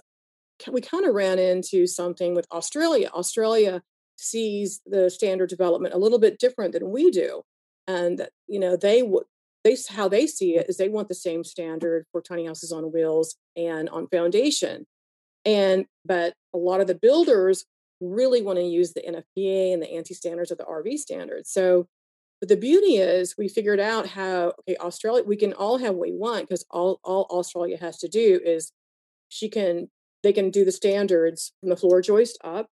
[0.70, 3.10] we kind of ran into something with australia.
[3.12, 3.82] Australia
[4.16, 7.42] sees the standard development a little bit different than we do
[7.86, 9.02] and you know they
[9.64, 12.92] they how they see it is they want the same standard for tiny houses on
[12.92, 14.86] wheels and on foundation.
[15.44, 17.64] And but a lot of the builders
[18.00, 21.50] really want to use the nfpa and the ANSI standards of the rv standards.
[21.50, 21.88] So
[22.40, 26.08] but the beauty is we figured out how okay australia we can all have what
[26.08, 28.72] we want because all all australia has to do is
[29.28, 29.88] she can
[30.22, 32.66] they can do the standards from the floor joist up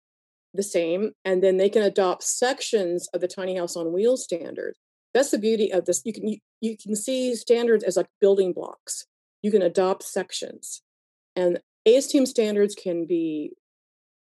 [0.52, 4.74] the same and then they can adopt sections of the tiny house on wheels standard
[5.14, 6.02] that's the beauty of this.
[6.04, 9.06] You can you, you can see standards as like building blocks.
[9.42, 10.82] You can adopt sections.
[11.36, 13.52] And ASTM standards can be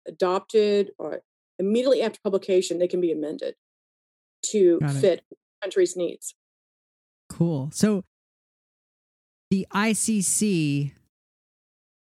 [0.06, 1.22] adopted or
[1.58, 3.54] immediately after publication they can be amended
[4.50, 5.22] to fit
[5.62, 6.34] countries needs.
[7.28, 7.70] Cool.
[7.72, 8.04] So
[9.52, 10.92] the icc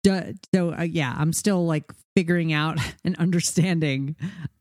[0.07, 4.17] so uh, yeah i'm still like figuring out and understanding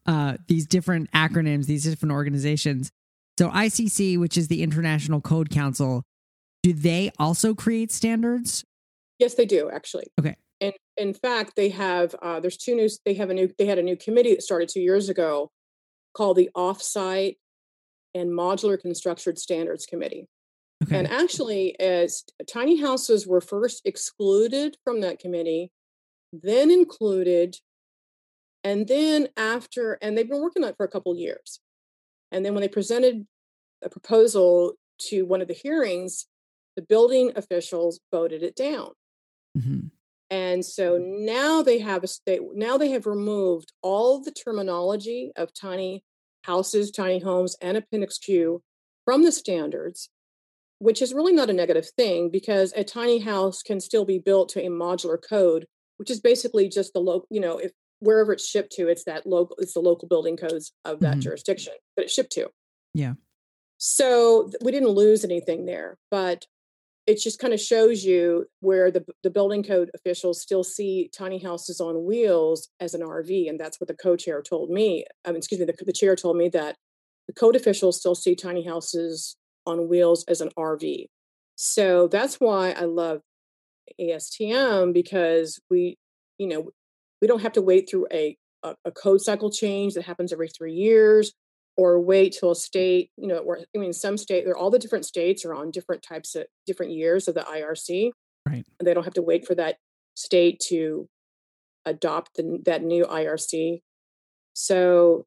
[0.05, 2.91] uh, these different acronyms these different organizations
[3.43, 6.03] so ICC, which is the International Code Council,
[6.61, 8.63] do they also create standards?
[9.19, 10.07] Yes, they do actually.
[10.19, 10.35] Okay.
[10.61, 13.79] And in fact, they have uh, there's two new they have a new they had
[13.79, 15.51] a new committee that started two years ago
[16.13, 17.37] called the Offsite
[18.15, 20.27] and Modular Construction Standards Committee.
[20.83, 20.97] Okay.
[20.97, 25.71] And actually, as tiny houses were first excluded from that committee
[26.33, 27.57] then included,
[28.63, 31.59] and then after, and they've been working on it for a couple years.
[32.31, 33.27] And then when they presented
[33.83, 34.73] a proposal
[35.09, 36.25] to one of the hearings,
[36.75, 38.91] the building officials voted it down.
[39.57, 39.87] Mm-hmm.
[40.29, 45.53] And so now they have a state, now they have removed all the terminology of
[45.53, 46.03] tiny
[46.43, 48.61] houses, tiny homes, and Appendix Q
[49.05, 50.09] from the standards,
[50.79, 54.49] which is really not a negative thing because a tiny house can still be built
[54.49, 55.67] to a modular code,
[55.97, 59.25] which is basically just the local, you know, if wherever it's shipped to, it's that
[59.25, 61.19] local, it's the local building codes of that mm-hmm.
[61.21, 62.49] jurisdiction that it's shipped to.
[62.93, 63.13] Yeah.
[63.85, 66.45] So we didn't lose anything there, but
[67.05, 71.37] it just kind of shows you where the, the building code officials still see tiny
[71.37, 73.49] houses on wheels as an RV.
[73.49, 75.03] And that's what the co-chair told me.
[75.25, 76.77] I mean, excuse me, the, the chair told me that
[77.27, 81.07] the code officials still see tiny houses on wheels as an RV.
[81.55, 83.19] So that's why I love
[83.99, 85.97] ASTM because we,
[86.37, 86.69] you know,
[87.21, 90.47] we don't have to wait through a, a, a code cycle change that happens every
[90.47, 91.33] three years
[91.75, 95.05] or wait till a state, you know, or I mean, some state, all the different
[95.05, 98.11] states are on different types of different years of the IRC.
[98.47, 98.65] Right.
[98.79, 99.77] And they don't have to wait for that
[100.15, 101.07] state to
[101.85, 103.81] adopt the, that new IRC.
[104.53, 105.25] So,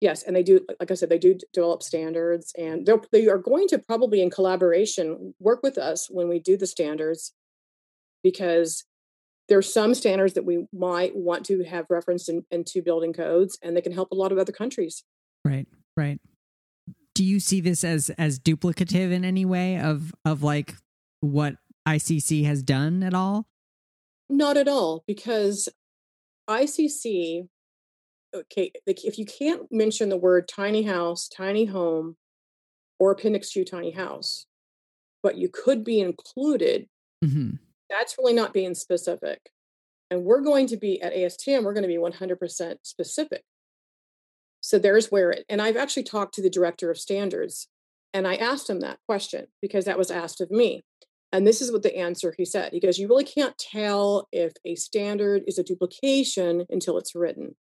[0.00, 3.38] yes, and they do, like I said, they do develop standards, and they're, they are
[3.38, 7.34] going to probably in collaboration work with us when we do the standards,
[8.22, 8.84] because
[9.48, 13.76] there's some standards that we might want to have referenced in, into building codes, and
[13.76, 15.04] they can help a lot of other countries.
[15.44, 15.66] Right.
[15.96, 16.20] Right.
[17.14, 20.74] Do you see this as as duplicative in any way of of like
[21.20, 23.46] what ICC has done at all?
[24.30, 25.68] Not at all, because
[26.48, 27.48] ICC
[28.34, 32.16] okay, if you can't mention the word tiny house, tiny home,
[32.98, 34.46] or appendix to tiny house,
[35.22, 36.88] but you could be included,
[37.24, 37.56] mm-hmm.
[37.90, 39.50] that's really not being specific.
[40.10, 43.42] And we're going to be at ASTM, we're going to be 100% specific.
[44.62, 47.68] So there's where it, and I've actually talked to the director of standards
[48.14, 50.82] and I asked him that question because that was asked of me.
[51.32, 52.72] And this is what the answer he said.
[52.72, 57.56] He goes, You really can't tell if a standard is a duplication until it's written.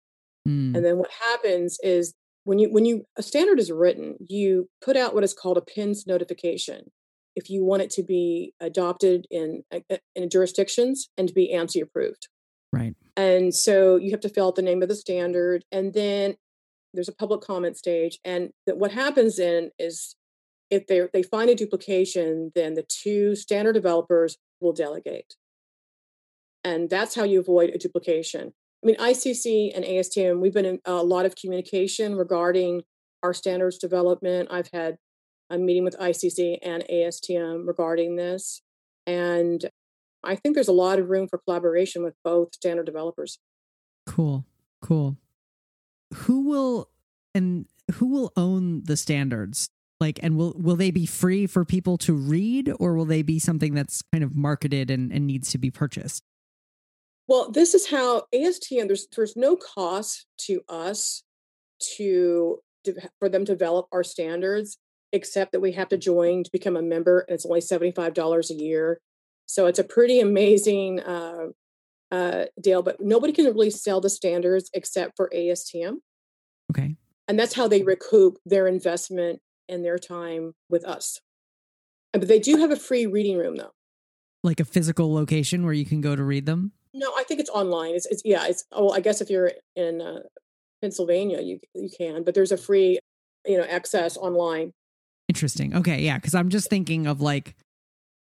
[0.48, 0.76] Mm.
[0.76, 4.98] And then what happens is when you when you a standard is written, you put
[4.98, 6.92] out what is called a PINS notification
[7.36, 9.64] if you want it to be adopted in
[10.16, 12.28] in jurisdictions and to be ANSI approved.
[12.74, 12.96] Right.
[13.16, 16.36] And so you have to fill out the name of the standard and then
[16.94, 20.16] there's a public comment stage and that what happens then is
[20.70, 25.36] if they they find a duplication then the two standard developers will delegate.
[26.64, 28.54] And that's how you avoid a duplication.
[28.84, 32.84] I mean icc and astm we've been in a lot of communication regarding
[33.24, 34.50] our standards development.
[34.52, 34.98] I've had
[35.50, 38.62] a meeting with icc and astm regarding this
[39.06, 39.66] and
[40.24, 43.40] i think there's a lot of room for collaboration with both standard developers.
[44.08, 44.46] Cool
[44.82, 45.18] cool
[46.13, 46.89] who will
[47.34, 49.69] and who will own the standards?
[50.00, 53.38] Like, and will will they be free for people to read, or will they be
[53.38, 56.24] something that's kind of marketed and, and needs to be purchased?
[57.28, 58.88] Well, this is how ASTM.
[58.88, 61.24] There's there's no cost to us
[61.97, 62.60] to,
[63.19, 64.78] for them to develop our standards,
[65.13, 68.15] except that we have to join to become a member, and it's only seventy five
[68.15, 69.00] dollars a year.
[69.45, 71.47] So it's a pretty amazing uh,
[72.12, 72.82] uh, deal.
[72.82, 75.97] But nobody can really sell the standards except for ASTM.
[76.71, 76.95] Okay.
[77.28, 81.19] And that's how they recoup their investment and their time with us.
[82.13, 83.71] But they do have a free reading room though.
[84.43, 86.74] Like a physical location where you can go to read them?
[86.93, 87.95] No i think it's online.
[87.95, 90.19] It's, it's yeah it's oh i guess if you're in uh,
[90.82, 93.00] pennsylvania you you can but there's a free
[93.45, 94.74] you know access online.
[95.30, 95.74] Interesting.
[95.74, 97.56] Okay yeah because i'm just thinking of like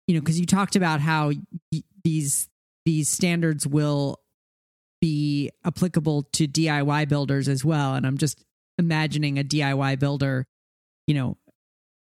[0.06, 1.32] you know because you talked about how
[1.72, 2.48] y- these
[2.88, 4.18] these standards will
[5.00, 8.44] be applicable to diy builders as well and i'm just
[8.78, 10.46] imagining a DIY builder,
[11.06, 11.36] you know,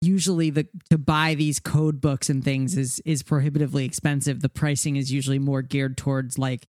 [0.02, 4.40] usually the to buy these code books and things is is prohibitively expensive.
[4.40, 6.66] The pricing is usually more geared towards like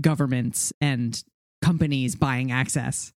[0.00, 1.22] governments and
[1.62, 3.12] companies buying access.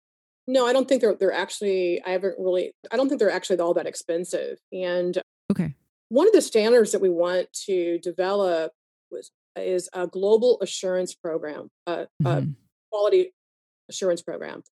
[0.48, 3.58] No, I don't think they're they're actually I haven't really I don't think they're actually
[3.60, 4.58] all that expensive.
[4.72, 5.18] And
[5.50, 5.74] okay.
[6.08, 8.72] One of the standards that we want to develop
[9.10, 12.26] was is a global assurance program, uh, mm-hmm.
[12.26, 12.46] a
[12.90, 13.32] quality
[13.88, 14.62] assurance program,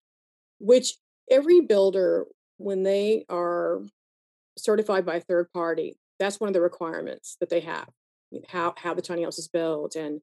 [0.58, 0.94] which
[1.30, 2.26] every builder,
[2.58, 3.82] when they are
[4.58, 7.88] certified by a third party, that's one of the requirements that they have.
[8.48, 10.20] How how the tiny house is built, and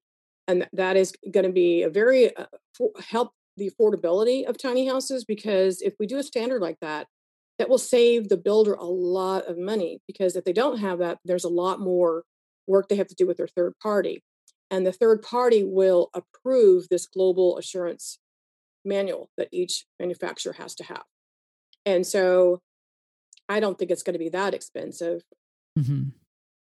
[0.48, 2.46] and that is going to be a very uh,
[2.78, 7.08] for, help the affordability of tiny houses because if we do a standard like that,
[7.58, 11.18] that will save the builder a lot of money because if they don't have that,
[11.26, 12.24] there's a lot more
[12.68, 14.24] work they have to do with their third party.
[14.70, 18.20] And the third party will approve this global assurance
[18.84, 21.04] manual that each manufacturer has to have.
[21.86, 22.62] And so
[23.50, 25.24] I don't think it's going to be that expensive.
[25.78, 26.10] Mm-hmm.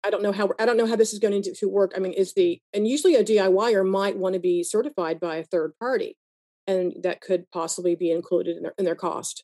[0.03, 1.93] I don't know how I don't know how this is going to, to work.
[1.95, 5.43] I mean, is the and usually a DIYer might want to be certified by a
[5.43, 6.15] third party,
[6.67, 9.43] and that could possibly be included in their in their cost.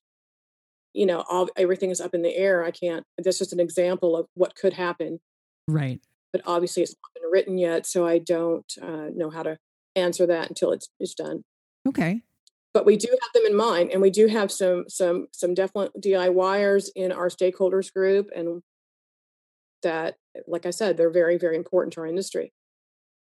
[0.93, 2.63] You know, all everything is up in the air.
[2.63, 3.03] I can't.
[3.17, 5.19] That's just an example of what could happen.
[5.67, 5.99] Right.
[6.33, 9.57] But obviously, it's not been written yet, so I don't uh, know how to
[9.95, 11.43] answer that until it's it's done.
[11.87, 12.21] Okay
[12.73, 15.91] but we do have them in mind and we do have some some some definite
[15.99, 18.61] DIYers in our stakeholders group and
[19.83, 20.15] that
[20.47, 22.53] like I said they're very very important to our industry.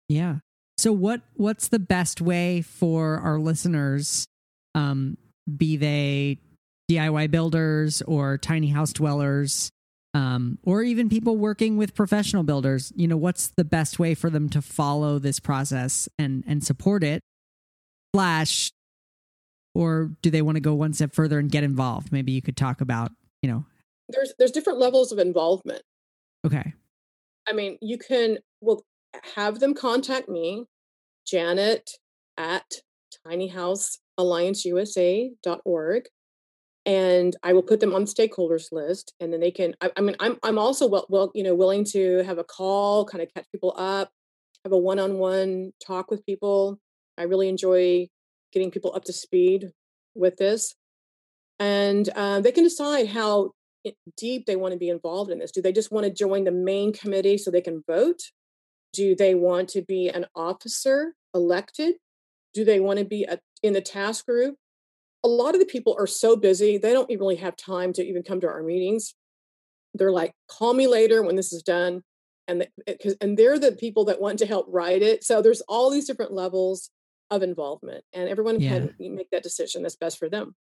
[0.09, 0.37] Yeah.
[0.79, 4.27] So what what's the best way for our listeners
[4.75, 5.17] um
[5.57, 6.39] be they
[6.91, 9.71] DIY builders or tiny house dwellers
[10.15, 14.31] um, or even people working with professional builders you know what's the best way for
[14.31, 17.23] them to follow this process and and support it
[18.15, 18.73] slash
[19.75, 22.13] or do they want to go one step further and get involved?
[22.13, 23.11] Maybe you could talk about,
[23.43, 23.65] you know.
[24.09, 25.83] There's there's different levels of involvement.
[26.45, 26.75] Okay.
[27.49, 28.85] I mean, you can well
[29.35, 30.67] have them contact me,
[31.27, 31.93] Janet
[32.37, 32.83] at
[33.27, 36.03] tinyhouseallianceusa.org
[36.85, 39.75] and I will put them on the stakeholders list, and then they can.
[39.81, 43.05] I, I, mean, I'm I'm also well, well, you know, willing to have a call,
[43.05, 44.11] kind of catch people up,
[44.65, 46.79] have a one-on-one talk with people.
[47.19, 48.09] I really enjoy
[48.53, 49.71] getting people up to speed
[50.15, 50.75] with this.
[51.59, 53.53] And uh, they can decide how
[54.17, 55.53] deep they want to be involved in this.
[55.53, 58.21] Do they just want to join the main committee so they can vote?
[58.93, 61.95] Do they want to be an officer elected?
[62.55, 64.57] Do they want to be a, in the task group?
[65.25, 68.05] A lot of the people are so busy, they don't even really have time to
[68.05, 69.15] even come to our meetings.
[69.95, 72.03] They're like, call me later when this is done.
[72.49, 75.23] And, the, eh, and they're the people that want to help write it.
[75.23, 76.91] So there's all these different levels
[77.33, 78.87] of involvement and everyone yeah.
[78.99, 80.55] can make that decision that's best for them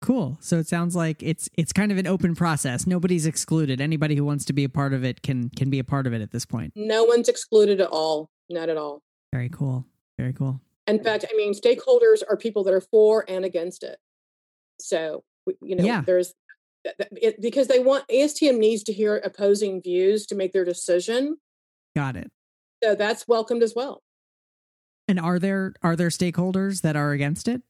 [0.00, 4.14] cool so it sounds like it's it's kind of an open process nobody's excluded anybody
[4.14, 6.22] who wants to be a part of it can can be a part of it
[6.22, 9.02] at this point no one's excluded at all not at all
[9.32, 9.84] very cool
[10.18, 13.98] very cool in fact i mean stakeholders are people that are for and against it
[14.78, 15.22] so
[15.62, 16.02] you know yeah.
[16.04, 16.34] there's
[16.84, 21.36] it, because they want astm needs to hear opposing views to make their decision
[21.94, 22.30] got it
[22.82, 24.02] so that's welcomed as well
[25.08, 27.62] and are there are there stakeholders that are against it?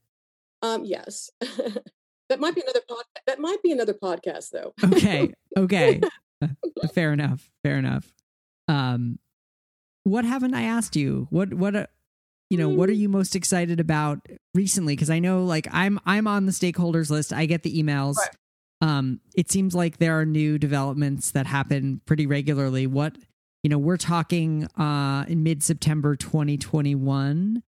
[0.63, 1.31] Um, yes.
[1.41, 4.73] that might be another pod- that might be another podcast though.
[4.83, 5.33] okay.
[5.57, 6.01] Okay.
[6.95, 7.51] fair enough.
[7.63, 8.13] Fair enough.
[8.69, 9.19] Um
[10.05, 11.27] what haven't I asked you?
[11.31, 11.87] What what uh,
[12.51, 12.99] you know, what are mm.
[12.99, 14.21] you most excited about
[14.55, 17.33] recently because I know like I'm I'm on the stakeholders list.
[17.33, 18.17] I get the emails.
[18.17, 18.31] Right.
[18.81, 22.87] Um it seems like there are new developments that happen pretty regularly.
[22.87, 23.17] What
[23.67, 27.65] you know, we're talking uh, in mid September 2021.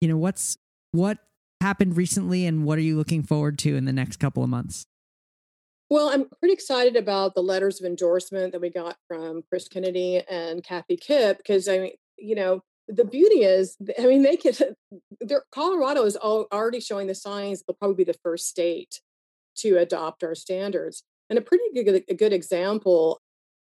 [0.00, 0.58] You know, what's
[0.92, 1.18] what
[1.60, 4.86] happened recently and what are you looking forward to in the next couple of months?
[5.90, 10.22] Well, I'm pretty excited about the letters of endorsement that we got from Chris Kennedy
[10.30, 14.74] and Cathy Kipp because I mean, you know, the beauty is, I mean, they could.
[15.52, 19.00] Colorado is already showing the signs they'll probably be the first state
[19.58, 21.04] to adopt our standards.
[21.30, 23.20] And a pretty good, a good example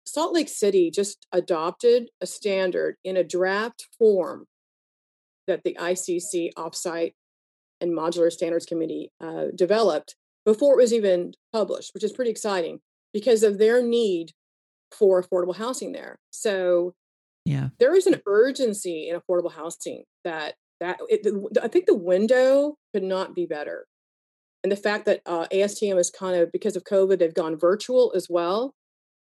[0.07, 4.47] Salt Lake City just adopted a standard in a draft form
[5.47, 7.13] that the ICC Offsite
[7.81, 12.81] and Modular Standards Committee uh, developed before it was even published, which is pretty exciting
[13.13, 14.33] because of their need
[14.91, 16.19] for affordable housing there.
[16.31, 16.95] So,
[17.45, 21.27] yeah, there is an urgency in affordable housing that that it,
[21.63, 23.87] I think the window could not be better.
[24.63, 28.13] And the fact that uh, ASTM is kind of because of COVID, they've gone virtual
[28.17, 28.75] as well.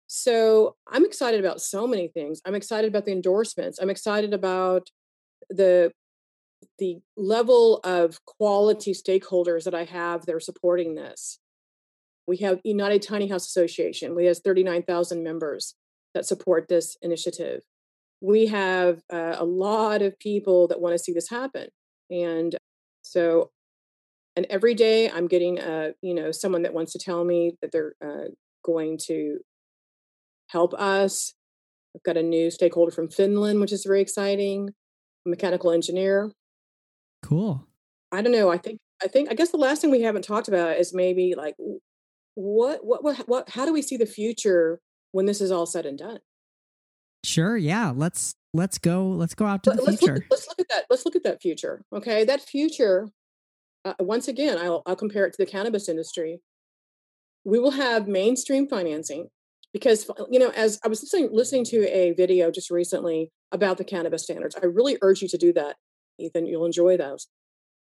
[0.08, 2.40] So I'm excited about so many things.
[2.44, 3.78] I'm excited about the endorsements.
[3.80, 4.88] I'm excited about
[5.48, 5.92] the
[6.78, 11.38] the level of quality stakeholders that I have that are supporting this.
[12.26, 14.14] We have United Tiny House Association.
[14.14, 15.74] We have 39,000 members
[16.14, 17.62] that support this initiative.
[18.20, 21.68] We have uh, a lot of people that want to see this happen.
[22.10, 22.56] And
[23.02, 23.50] so,
[24.36, 27.72] and every day I'm getting, uh, you know, someone that wants to tell me that
[27.72, 28.28] they're uh,
[28.64, 29.38] going to
[30.48, 31.34] help us.
[31.94, 34.74] I've got a new stakeholder from Finland, which is very exciting.
[35.26, 36.32] mechanical engineer.
[37.22, 37.66] Cool.
[38.12, 38.50] I don't know.
[38.50, 41.34] I think I think I guess the last thing we haven't talked about is maybe
[41.36, 41.54] like
[42.34, 44.80] what what what what how do we see the future
[45.12, 46.20] when this is all said and done?
[47.24, 47.56] Sure.
[47.56, 47.92] Yeah.
[47.94, 49.08] Let's let's go.
[49.08, 50.14] Let's go out to the let's future.
[50.14, 50.84] Look, let's look at that.
[50.90, 51.82] Let's look at that future.
[51.92, 53.08] Okay, that future.
[53.84, 56.40] Uh, once again, I'll I'll compare it to the cannabis industry.
[57.44, 59.28] We will have mainstream financing
[59.72, 63.84] because you know as i was listening listening to a video just recently about the
[63.84, 64.56] cannabis standards.
[64.60, 65.76] I really urge you to do that,
[66.18, 66.46] Ethan.
[66.46, 67.28] You'll enjoy those.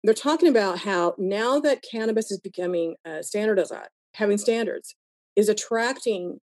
[0.03, 3.73] They're talking about how now that cannabis is becoming uh, standardized,
[4.13, 4.95] having standards,
[5.35, 6.39] is attracting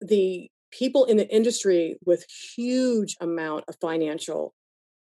[0.00, 4.54] the people in the industry with huge amount of financial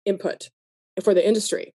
[0.05, 0.49] input
[1.03, 1.73] for the industry.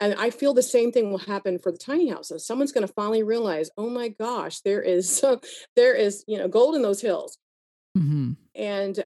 [0.00, 2.44] And I feel the same thing will happen for the tiny houses.
[2.46, 5.24] Someone's going to finally realize, oh my gosh, there is
[5.76, 7.38] there is you know gold in those hills,
[7.96, 8.32] mm-hmm.
[8.54, 9.04] and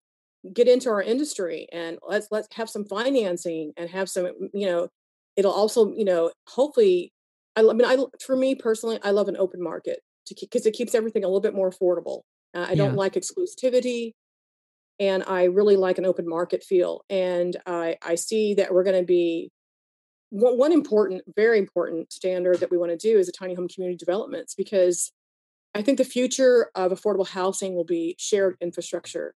[0.53, 4.89] get into our industry and let's let's have some financing and have some you know
[5.37, 7.13] it'll also you know hopefully
[7.57, 10.95] I, I mean I for me personally I love an open market because it keeps
[10.95, 12.23] everything a little bit more affordable.
[12.55, 12.97] Uh, I don't yeah.
[12.97, 14.13] like exclusivity
[14.99, 17.05] and I really like an open market feel.
[17.11, 19.51] And I, I see that we're going to be
[20.31, 23.69] one, one important, very important standard that we want to do is a tiny home
[23.69, 25.13] community developments because
[25.75, 29.35] I think the future of affordable housing will be shared infrastructure.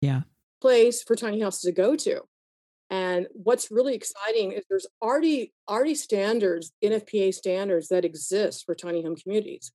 [0.00, 0.22] Yeah.
[0.60, 2.22] Place for tiny houses to go to.
[2.90, 9.04] And what's really exciting is there's already already standards, NFPA standards that exist for tiny
[9.04, 9.70] home communities.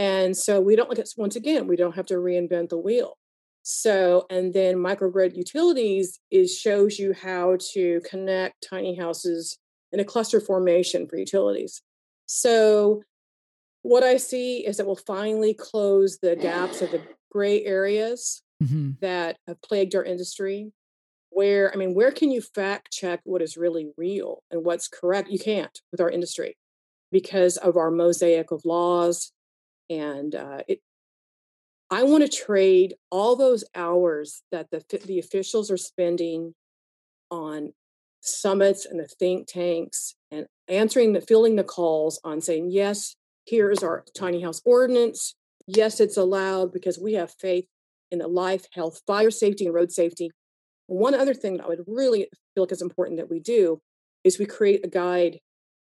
[0.00, 3.18] And so we don't look at once again, we don't have to reinvent the wheel.
[3.60, 9.58] So, and then microgrid utilities is shows you how to connect tiny houses
[9.92, 11.82] in a cluster formation for utilities.
[12.24, 13.02] So,
[13.82, 18.92] what I see is that we'll finally close the gaps of the gray areas mm-hmm.
[19.02, 20.72] that have plagued our industry.
[21.28, 25.28] Where, I mean, where can you fact check what is really real and what's correct?
[25.28, 26.56] You can't with our industry
[27.12, 29.32] because of our mosaic of laws.
[29.90, 30.80] And uh, it,
[31.90, 36.54] I want to trade all those hours that the the officials are spending
[37.30, 37.72] on
[38.20, 43.16] summits and the think tanks and answering the filling the calls on saying yes
[43.46, 45.34] here's our tiny house ordinance.
[45.66, 47.66] Yes it's allowed because we have faith
[48.10, 50.30] in the life health fire safety and road safety.
[50.86, 53.80] One other thing that i would really feel like is important that we do
[54.22, 55.40] is we create a guide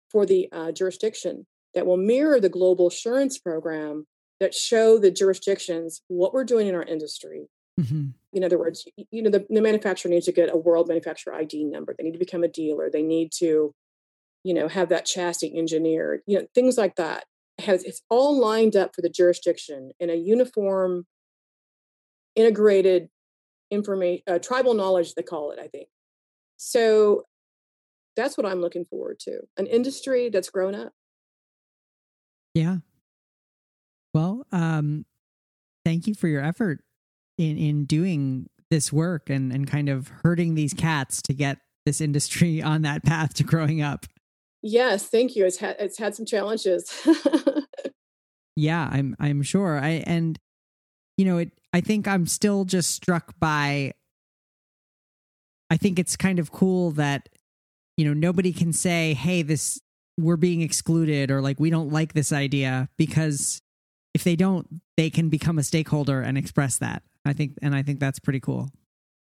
[0.09, 4.05] for the uh, jurisdiction that will mirror the global assurance program
[4.39, 7.47] that show the jurisdictions what we're doing in our industry.
[7.79, 8.09] Mm-hmm.
[8.33, 11.63] In other words, you know, the, the manufacturer needs to get a world manufacturer ID
[11.65, 11.95] number.
[11.97, 12.89] They need to become a dealer.
[12.91, 13.73] They need to,
[14.43, 16.21] you know, have that chassis engineered.
[16.27, 17.25] You know, things like that.
[17.59, 21.05] Has it's all lined up for the jurisdiction in a uniform,
[22.35, 23.09] integrated
[23.69, 25.13] information, uh, tribal knowledge.
[25.13, 25.59] They call it.
[25.59, 25.87] I think.
[26.57, 27.25] So
[28.15, 29.41] that's what I'm looking forward to.
[29.57, 30.93] An industry that's grown up.
[32.53, 32.77] Yeah,
[34.13, 35.05] well, um,
[35.83, 36.81] thank you for your effort
[37.37, 41.99] in in doing this work and and kind of hurting these cats to get this
[41.99, 44.05] industry on that path to growing up.
[44.61, 45.45] Yes, thank you.
[45.45, 46.91] It's had it's had some challenges.
[48.55, 49.79] yeah, I'm I'm sure.
[49.79, 50.39] I and
[51.17, 53.93] you know, it I think I'm still just struck by
[55.69, 57.29] I think it's kind of cool that
[57.97, 59.79] you know, nobody can say, "Hey, this
[60.17, 63.61] we're being excluded" or like we don't like this idea because
[64.13, 67.03] if they don't, they can become a stakeholder and express that.
[67.25, 68.69] I think, and I think that's pretty cool.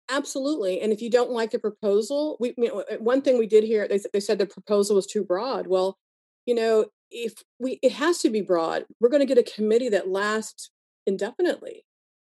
[0.08, 0.80] Absolutely.
[0.80, 3.86] And if you don't like the proposal, we you know, one thing we did here,
[3.86, 5.66] they, they said the proposal was too broad.
[5.66, 5.98] Well,
[6.46, 9.88] you know, if we it has to be broad, we're going to get a committee
[9.90, 10.70] that lasts
[11.06, 11.84] indefinitely.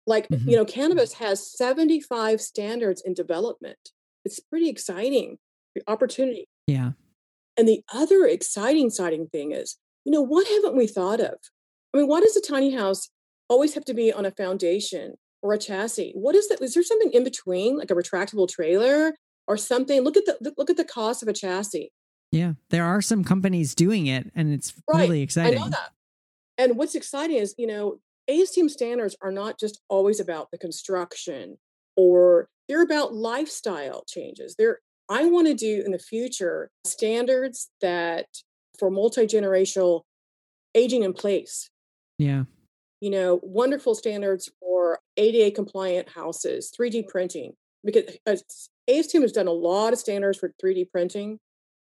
[0.07, 0.49] Like, mm-hmm.
[0.49, 3.91] you know, cannabis has 75 standards in development.
[4.25, 5.37] It's pretty exciting.
[5.75, 6.47] The opportunity.
[6.65, 6.91] Yeah.
[7.57, 11.35] And the other exciting, exciting thing is, you know, what haven't we thought of?
[11.93, 13.09] I mean, why does a tiny house
[13.49, 16.13] always have to be on a foundation or a chassis?
[16.15, 16.61] What is that?
[16.61, 19.15] Is there something in between, like a retractable trailer
[19.47, 20.01] or something?
[20.01, 21.91] Look at the look at the cost of a chassis.
[22.31, 25.01] Yeah, there are some companies doing it, and it's right.
[25.01, 25.57] really exciting.
[25.57, 25.91] I know that.
[26.57, 27.99] And what's exciting is, you know,
[28.29, 31.57] ASTM standards are not just always about the construction,
[31.95, 34.55] or they're about lifestyle changes.
[34.57, 34.79] They're
[35.09, 38.27] I want to do in the future standards that
[38.79, 40.01] for multi generational
[40.75, 41.69] aging in place
[42.17, 42.43] yeah.
[42.99, 47.53] You know, wonderful standards for ADA compliant houses, 3D printing,
[47.83, 48.35] because uh,
[48.89, 51.39] ASTM has done a lot of standards for 3D printing,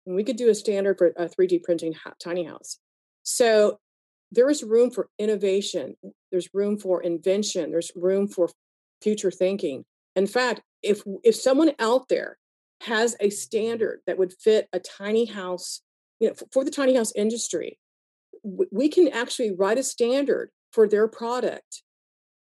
[0.07, 2.79] and we could do a standard for a 3D printing tiny house.
[3.25, 3.79] So
[4.31, 5.97] there is room for innovation,
[6.31, 8.49] there's room for invention, there's room for
[9.03, 9.85] future thinking.
[10.17, 12.39] In fact, if if someone out there
[12.83, 15.81] has a standard that would fit a tiny house,
[16.21, 17.79] you know, for, the tiny house industry,
[18.43, 21.83] we can actually write a standard for their product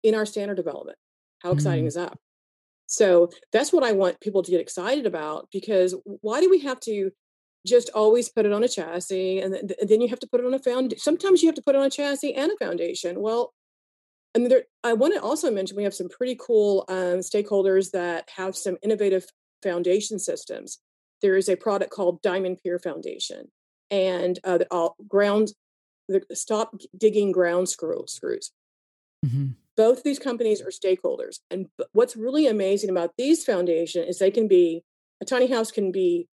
[0.04, 0.98] in our standard development.
[1.40, 1.88] How exciting mm.
[1.88, 2.18] is that?
[2.88, 6.80] So that's what I want people to get excited about because why do we have
[6.82, 7.12] to
[7.66, 10.54] just always put it on a chassis and then you have to put it on
[10.54, 11.00] a foundation?
[11.00, 13.22] Sometimes you have to put it on a chassis and a foundation.
[13.22, 13.54] Well,
[14.34, 18.30] and there, I want to also mention we have some pretty cool um, stakeholders that
[18.36, 19.26] have some innovative
[19.62, 20.80] foundation systems.
[21.22, 23.52] There is a product called Diamond Pier Foundation,
[23.90, 25.54] and uh, all ground
[26.08, 28.52] the stop digging ground screw, screws.
[29.26, 29.48] Mm-hmm.
[29.78, 34.32] Both of these companies are stakeholders, and what's really amazing about these foundation is they
[34.32, 34.84] can be
[35.22, 36.28] a tiny house can be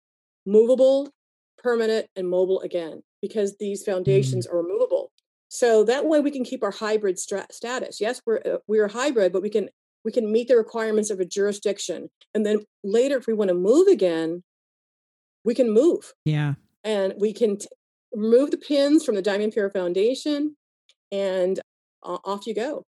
[0.46, 1.10] movable,
[1.58, 4.56] permanent, and mobile again because these foundations mm-hmm.
[4.56, 5.12] are movable.
[5.48, 8.00] So that way we can keep our hybrid stra- status.
[8.00, 9.70] Yes, we're uh, we're hybrid, but we can
[10.08, 12.08] we can meet the requirements of a jurisdiction.
[12.32, 14.42] And then later, if we want to move again,
[15.44, 16.14] we can move.
[16.24, 17.66] Yeah, and we can t-
[18.14, 20.56] remove the pins from the Diamond Pier Foundation,
[21.12, 21.60] and
[22.02, 22.84] uh, off you go.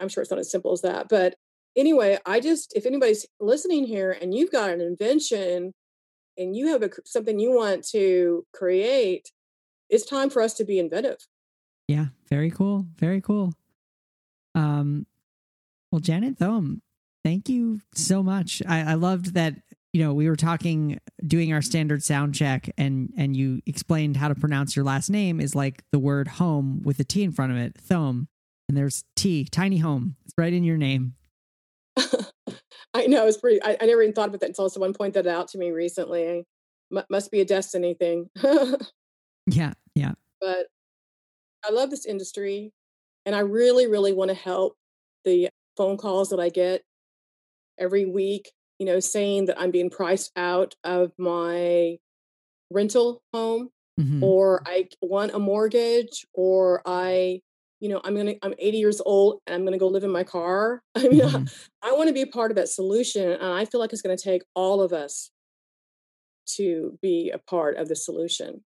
[0.00, 1.34] I'm sure it's not as simple as that, but
[1.76, 5.72] anyway, I just if anybody's listening here and you've got an invention
[6.38, 9.30] and you have a, something you want to create,
[9.90, 11.18] it's time for us to be inventive.
[11.86, 12.86] Yeah, very cool.
[12.96, 13.52] Very cool.
[14.54, 15.06] Um,
[15.94, 16.80] well, Janet Thome,
[17.22, 18.60] thank you so much.
[18.66, 19.54] I, I loved that.
[19.92, 24.26] You know, we were talking, doing our standard sound check, and and you explained how
[24.26, 27.52] to pronounce your last name is like the word home with a T in front
[27.52, 28.26] of it, Thome,
[28.68, 30.16] and there's T, tiny home.
[30.24, 31.14] It's right in your name.
[31.96, 33.62] I know it's pretty.
[33.62, 36.44] I, I, never even thought about that until someone pointed that out to me recently.
[36.92, 38.30] M- must be a destiny thing.
[39.46, 40.14] yeah, yeah.
[40.40, 40.66] But
[41.64, 42.72] I love this industry
[43.24, 44.74] and I really, really want to help
[45.24, 46.82] the phone calls that I get
[47.78, 51.98] every week, you know, saying that I'm being priced out of my
[52.70, 53.70] rental home
[54.00, 54.22] mm-hmm.
[54.22, 57.40] or I want a mortgage or I,
[57.80, 60.10] you know, I'm to, I'm 80 years old and I'm going to go live in
[60.10, 60.82] my car.
[60.94, 61.44] I mean, mm-hmm.
[61.82, 63.32] I, I want to be a part of that solution.
[63.32, 65.30] And I feel like it's going to take all of us
[66.56, 68.62] to be a part of the solution.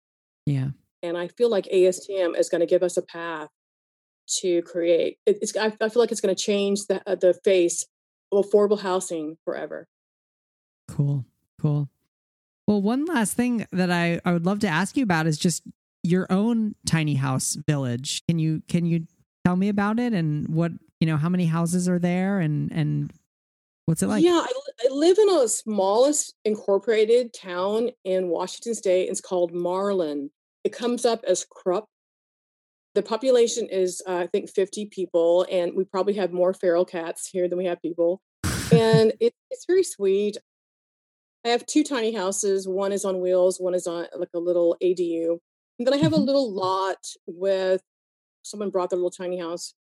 [0.45, 0.69] Yeah.
[1.03, 3.49] And I feel like ASTM is going to give us a path
[4.39, 5.17] to create.
[5.25, 7.85] It's I, feel like it's going to change the uh, the face
[8.31, 9.87] of affordable housing forever.
[10.87, 11.25] Cool,
[11.59, 11.89] cool.
[12.67, 15.63] Well, one last thing that I, I would love to ask you about is just
[16.03, 18.23] your own tiny house village.
[18.27, 19.07] Can you can you
[19.45, 21.17] tell me about it and what you know?
[21.17, 23.13] How many houses are there and and
[23.85, 24.23] what's it like?
[24.23, 24.51] Yeah, I,
[24.85, 29.09] I live in a smallest incorporated town in Washington State.
[29.09, 30.29] It's called Marlin,
[30.67, 31.85] it comes up as Krupp.
[32.97, 37.29] The population is, uh, I think, 50 people, and we probably have more feral cats
[37.31, 38.23] here than we have people.
[38.71, 40.35] and it, it's very sweet.
[41.45, 42.67] I have two tiny houses.
[42.67, 45.37] One is on wheels, one is on like a little ADU.
[45.77, 46.25] And then I have a mm-hmm.
[46.25, 47.83] little lot with
[48.41, 49.75] someone brought their little tiny house.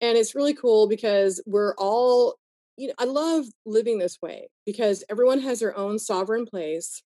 [0.00, 2.36] And it's really cool because we're all,
[2.78, 7.02] you know, I love living this way because everyone has their own sovereign place.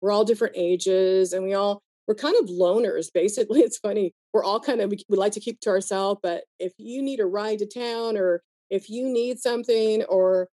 [0.00, 4.44] We're all different ages and we all we're kind of loners basically it's funny we're
[4.44, 7.26] all kind of we, we like to keep to ourselves but if you need a
[7.26, 10.48] ride to town or if you need something or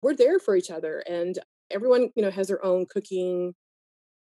[0.00, 1.38] we're there for each other and
[1.70, 3.54] everyone you know has their own cooking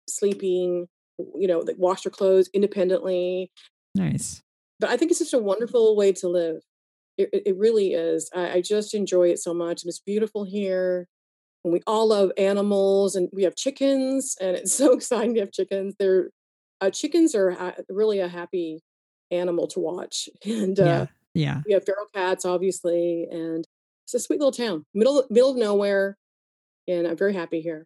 [0.09, 0.87] sleeping
[1.35, 3.51] you know like wash their clothes independently.
[3.93, 4.41] Nice.
[4.79, 6.63] But i think it's just a wonderful way to live.
[7.19, 8.27] It, it really is.
[8.33, 11.07] I, I just enjoy it so much and it's beautiful here
[11.63, 15.51] and we all love animals and we have chickens and it's so exciting to have
[15.51, 15.93] chickens.
[15.99, 16.31] They're
[16.81, 18.81] uh, chickens are ha- really a happy
[19.31, 23.65] animal to watch, and uh, yeah, yeah, we have feral cats, obviously, and
[24.05, 26.17] it's a sweet little town, middle middle of nowhere,
[26.87, 27.85] and I'm very happy here.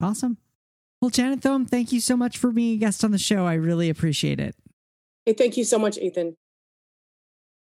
[0.00, 0.38] Awesome.
[1.00, 3.46] Well, Janet Thome, thank you so much for being a guest on the show.
[3.46, 4.56] I really appreciate it.
[5.24, 6.36] Hey, thank you so much, Ethan.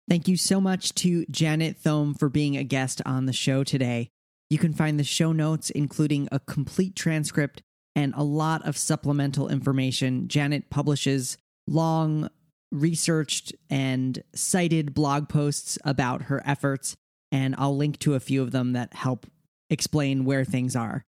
[0.08, 4.10] Thank you so much to Janet Thome for being a guest on the show today.
[4.50, 7.64] You can find the show notes, including a complete transcript
[7.96, 10.28] and a lot of supplemental information.
[10.28, 11.38] Janet publishes
[11.68, 12.30] long,
[12.72, 16.96] researched, and cited blog posts about her efforts,
[17.32, 19.26] and I'll link to a few of them that help
[19.70, 21.04] explain where things are.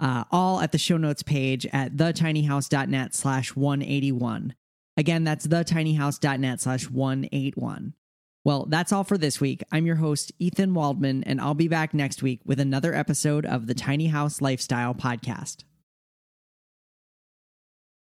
[0.00, 4.54] Uh, all at the show notes page at thetinyhouse.net slash 181.
[4.96, 7.94] Again, that's thetinyhouse.net slash 181.
[8.44, 9.62] Well, that's all for this week.
[9.70, 13.68] I'm your host, Ethan Waldman, and I'll be back next week with another episode of
[13.68, 15.62] the Tiny House Lifestyle Podcast.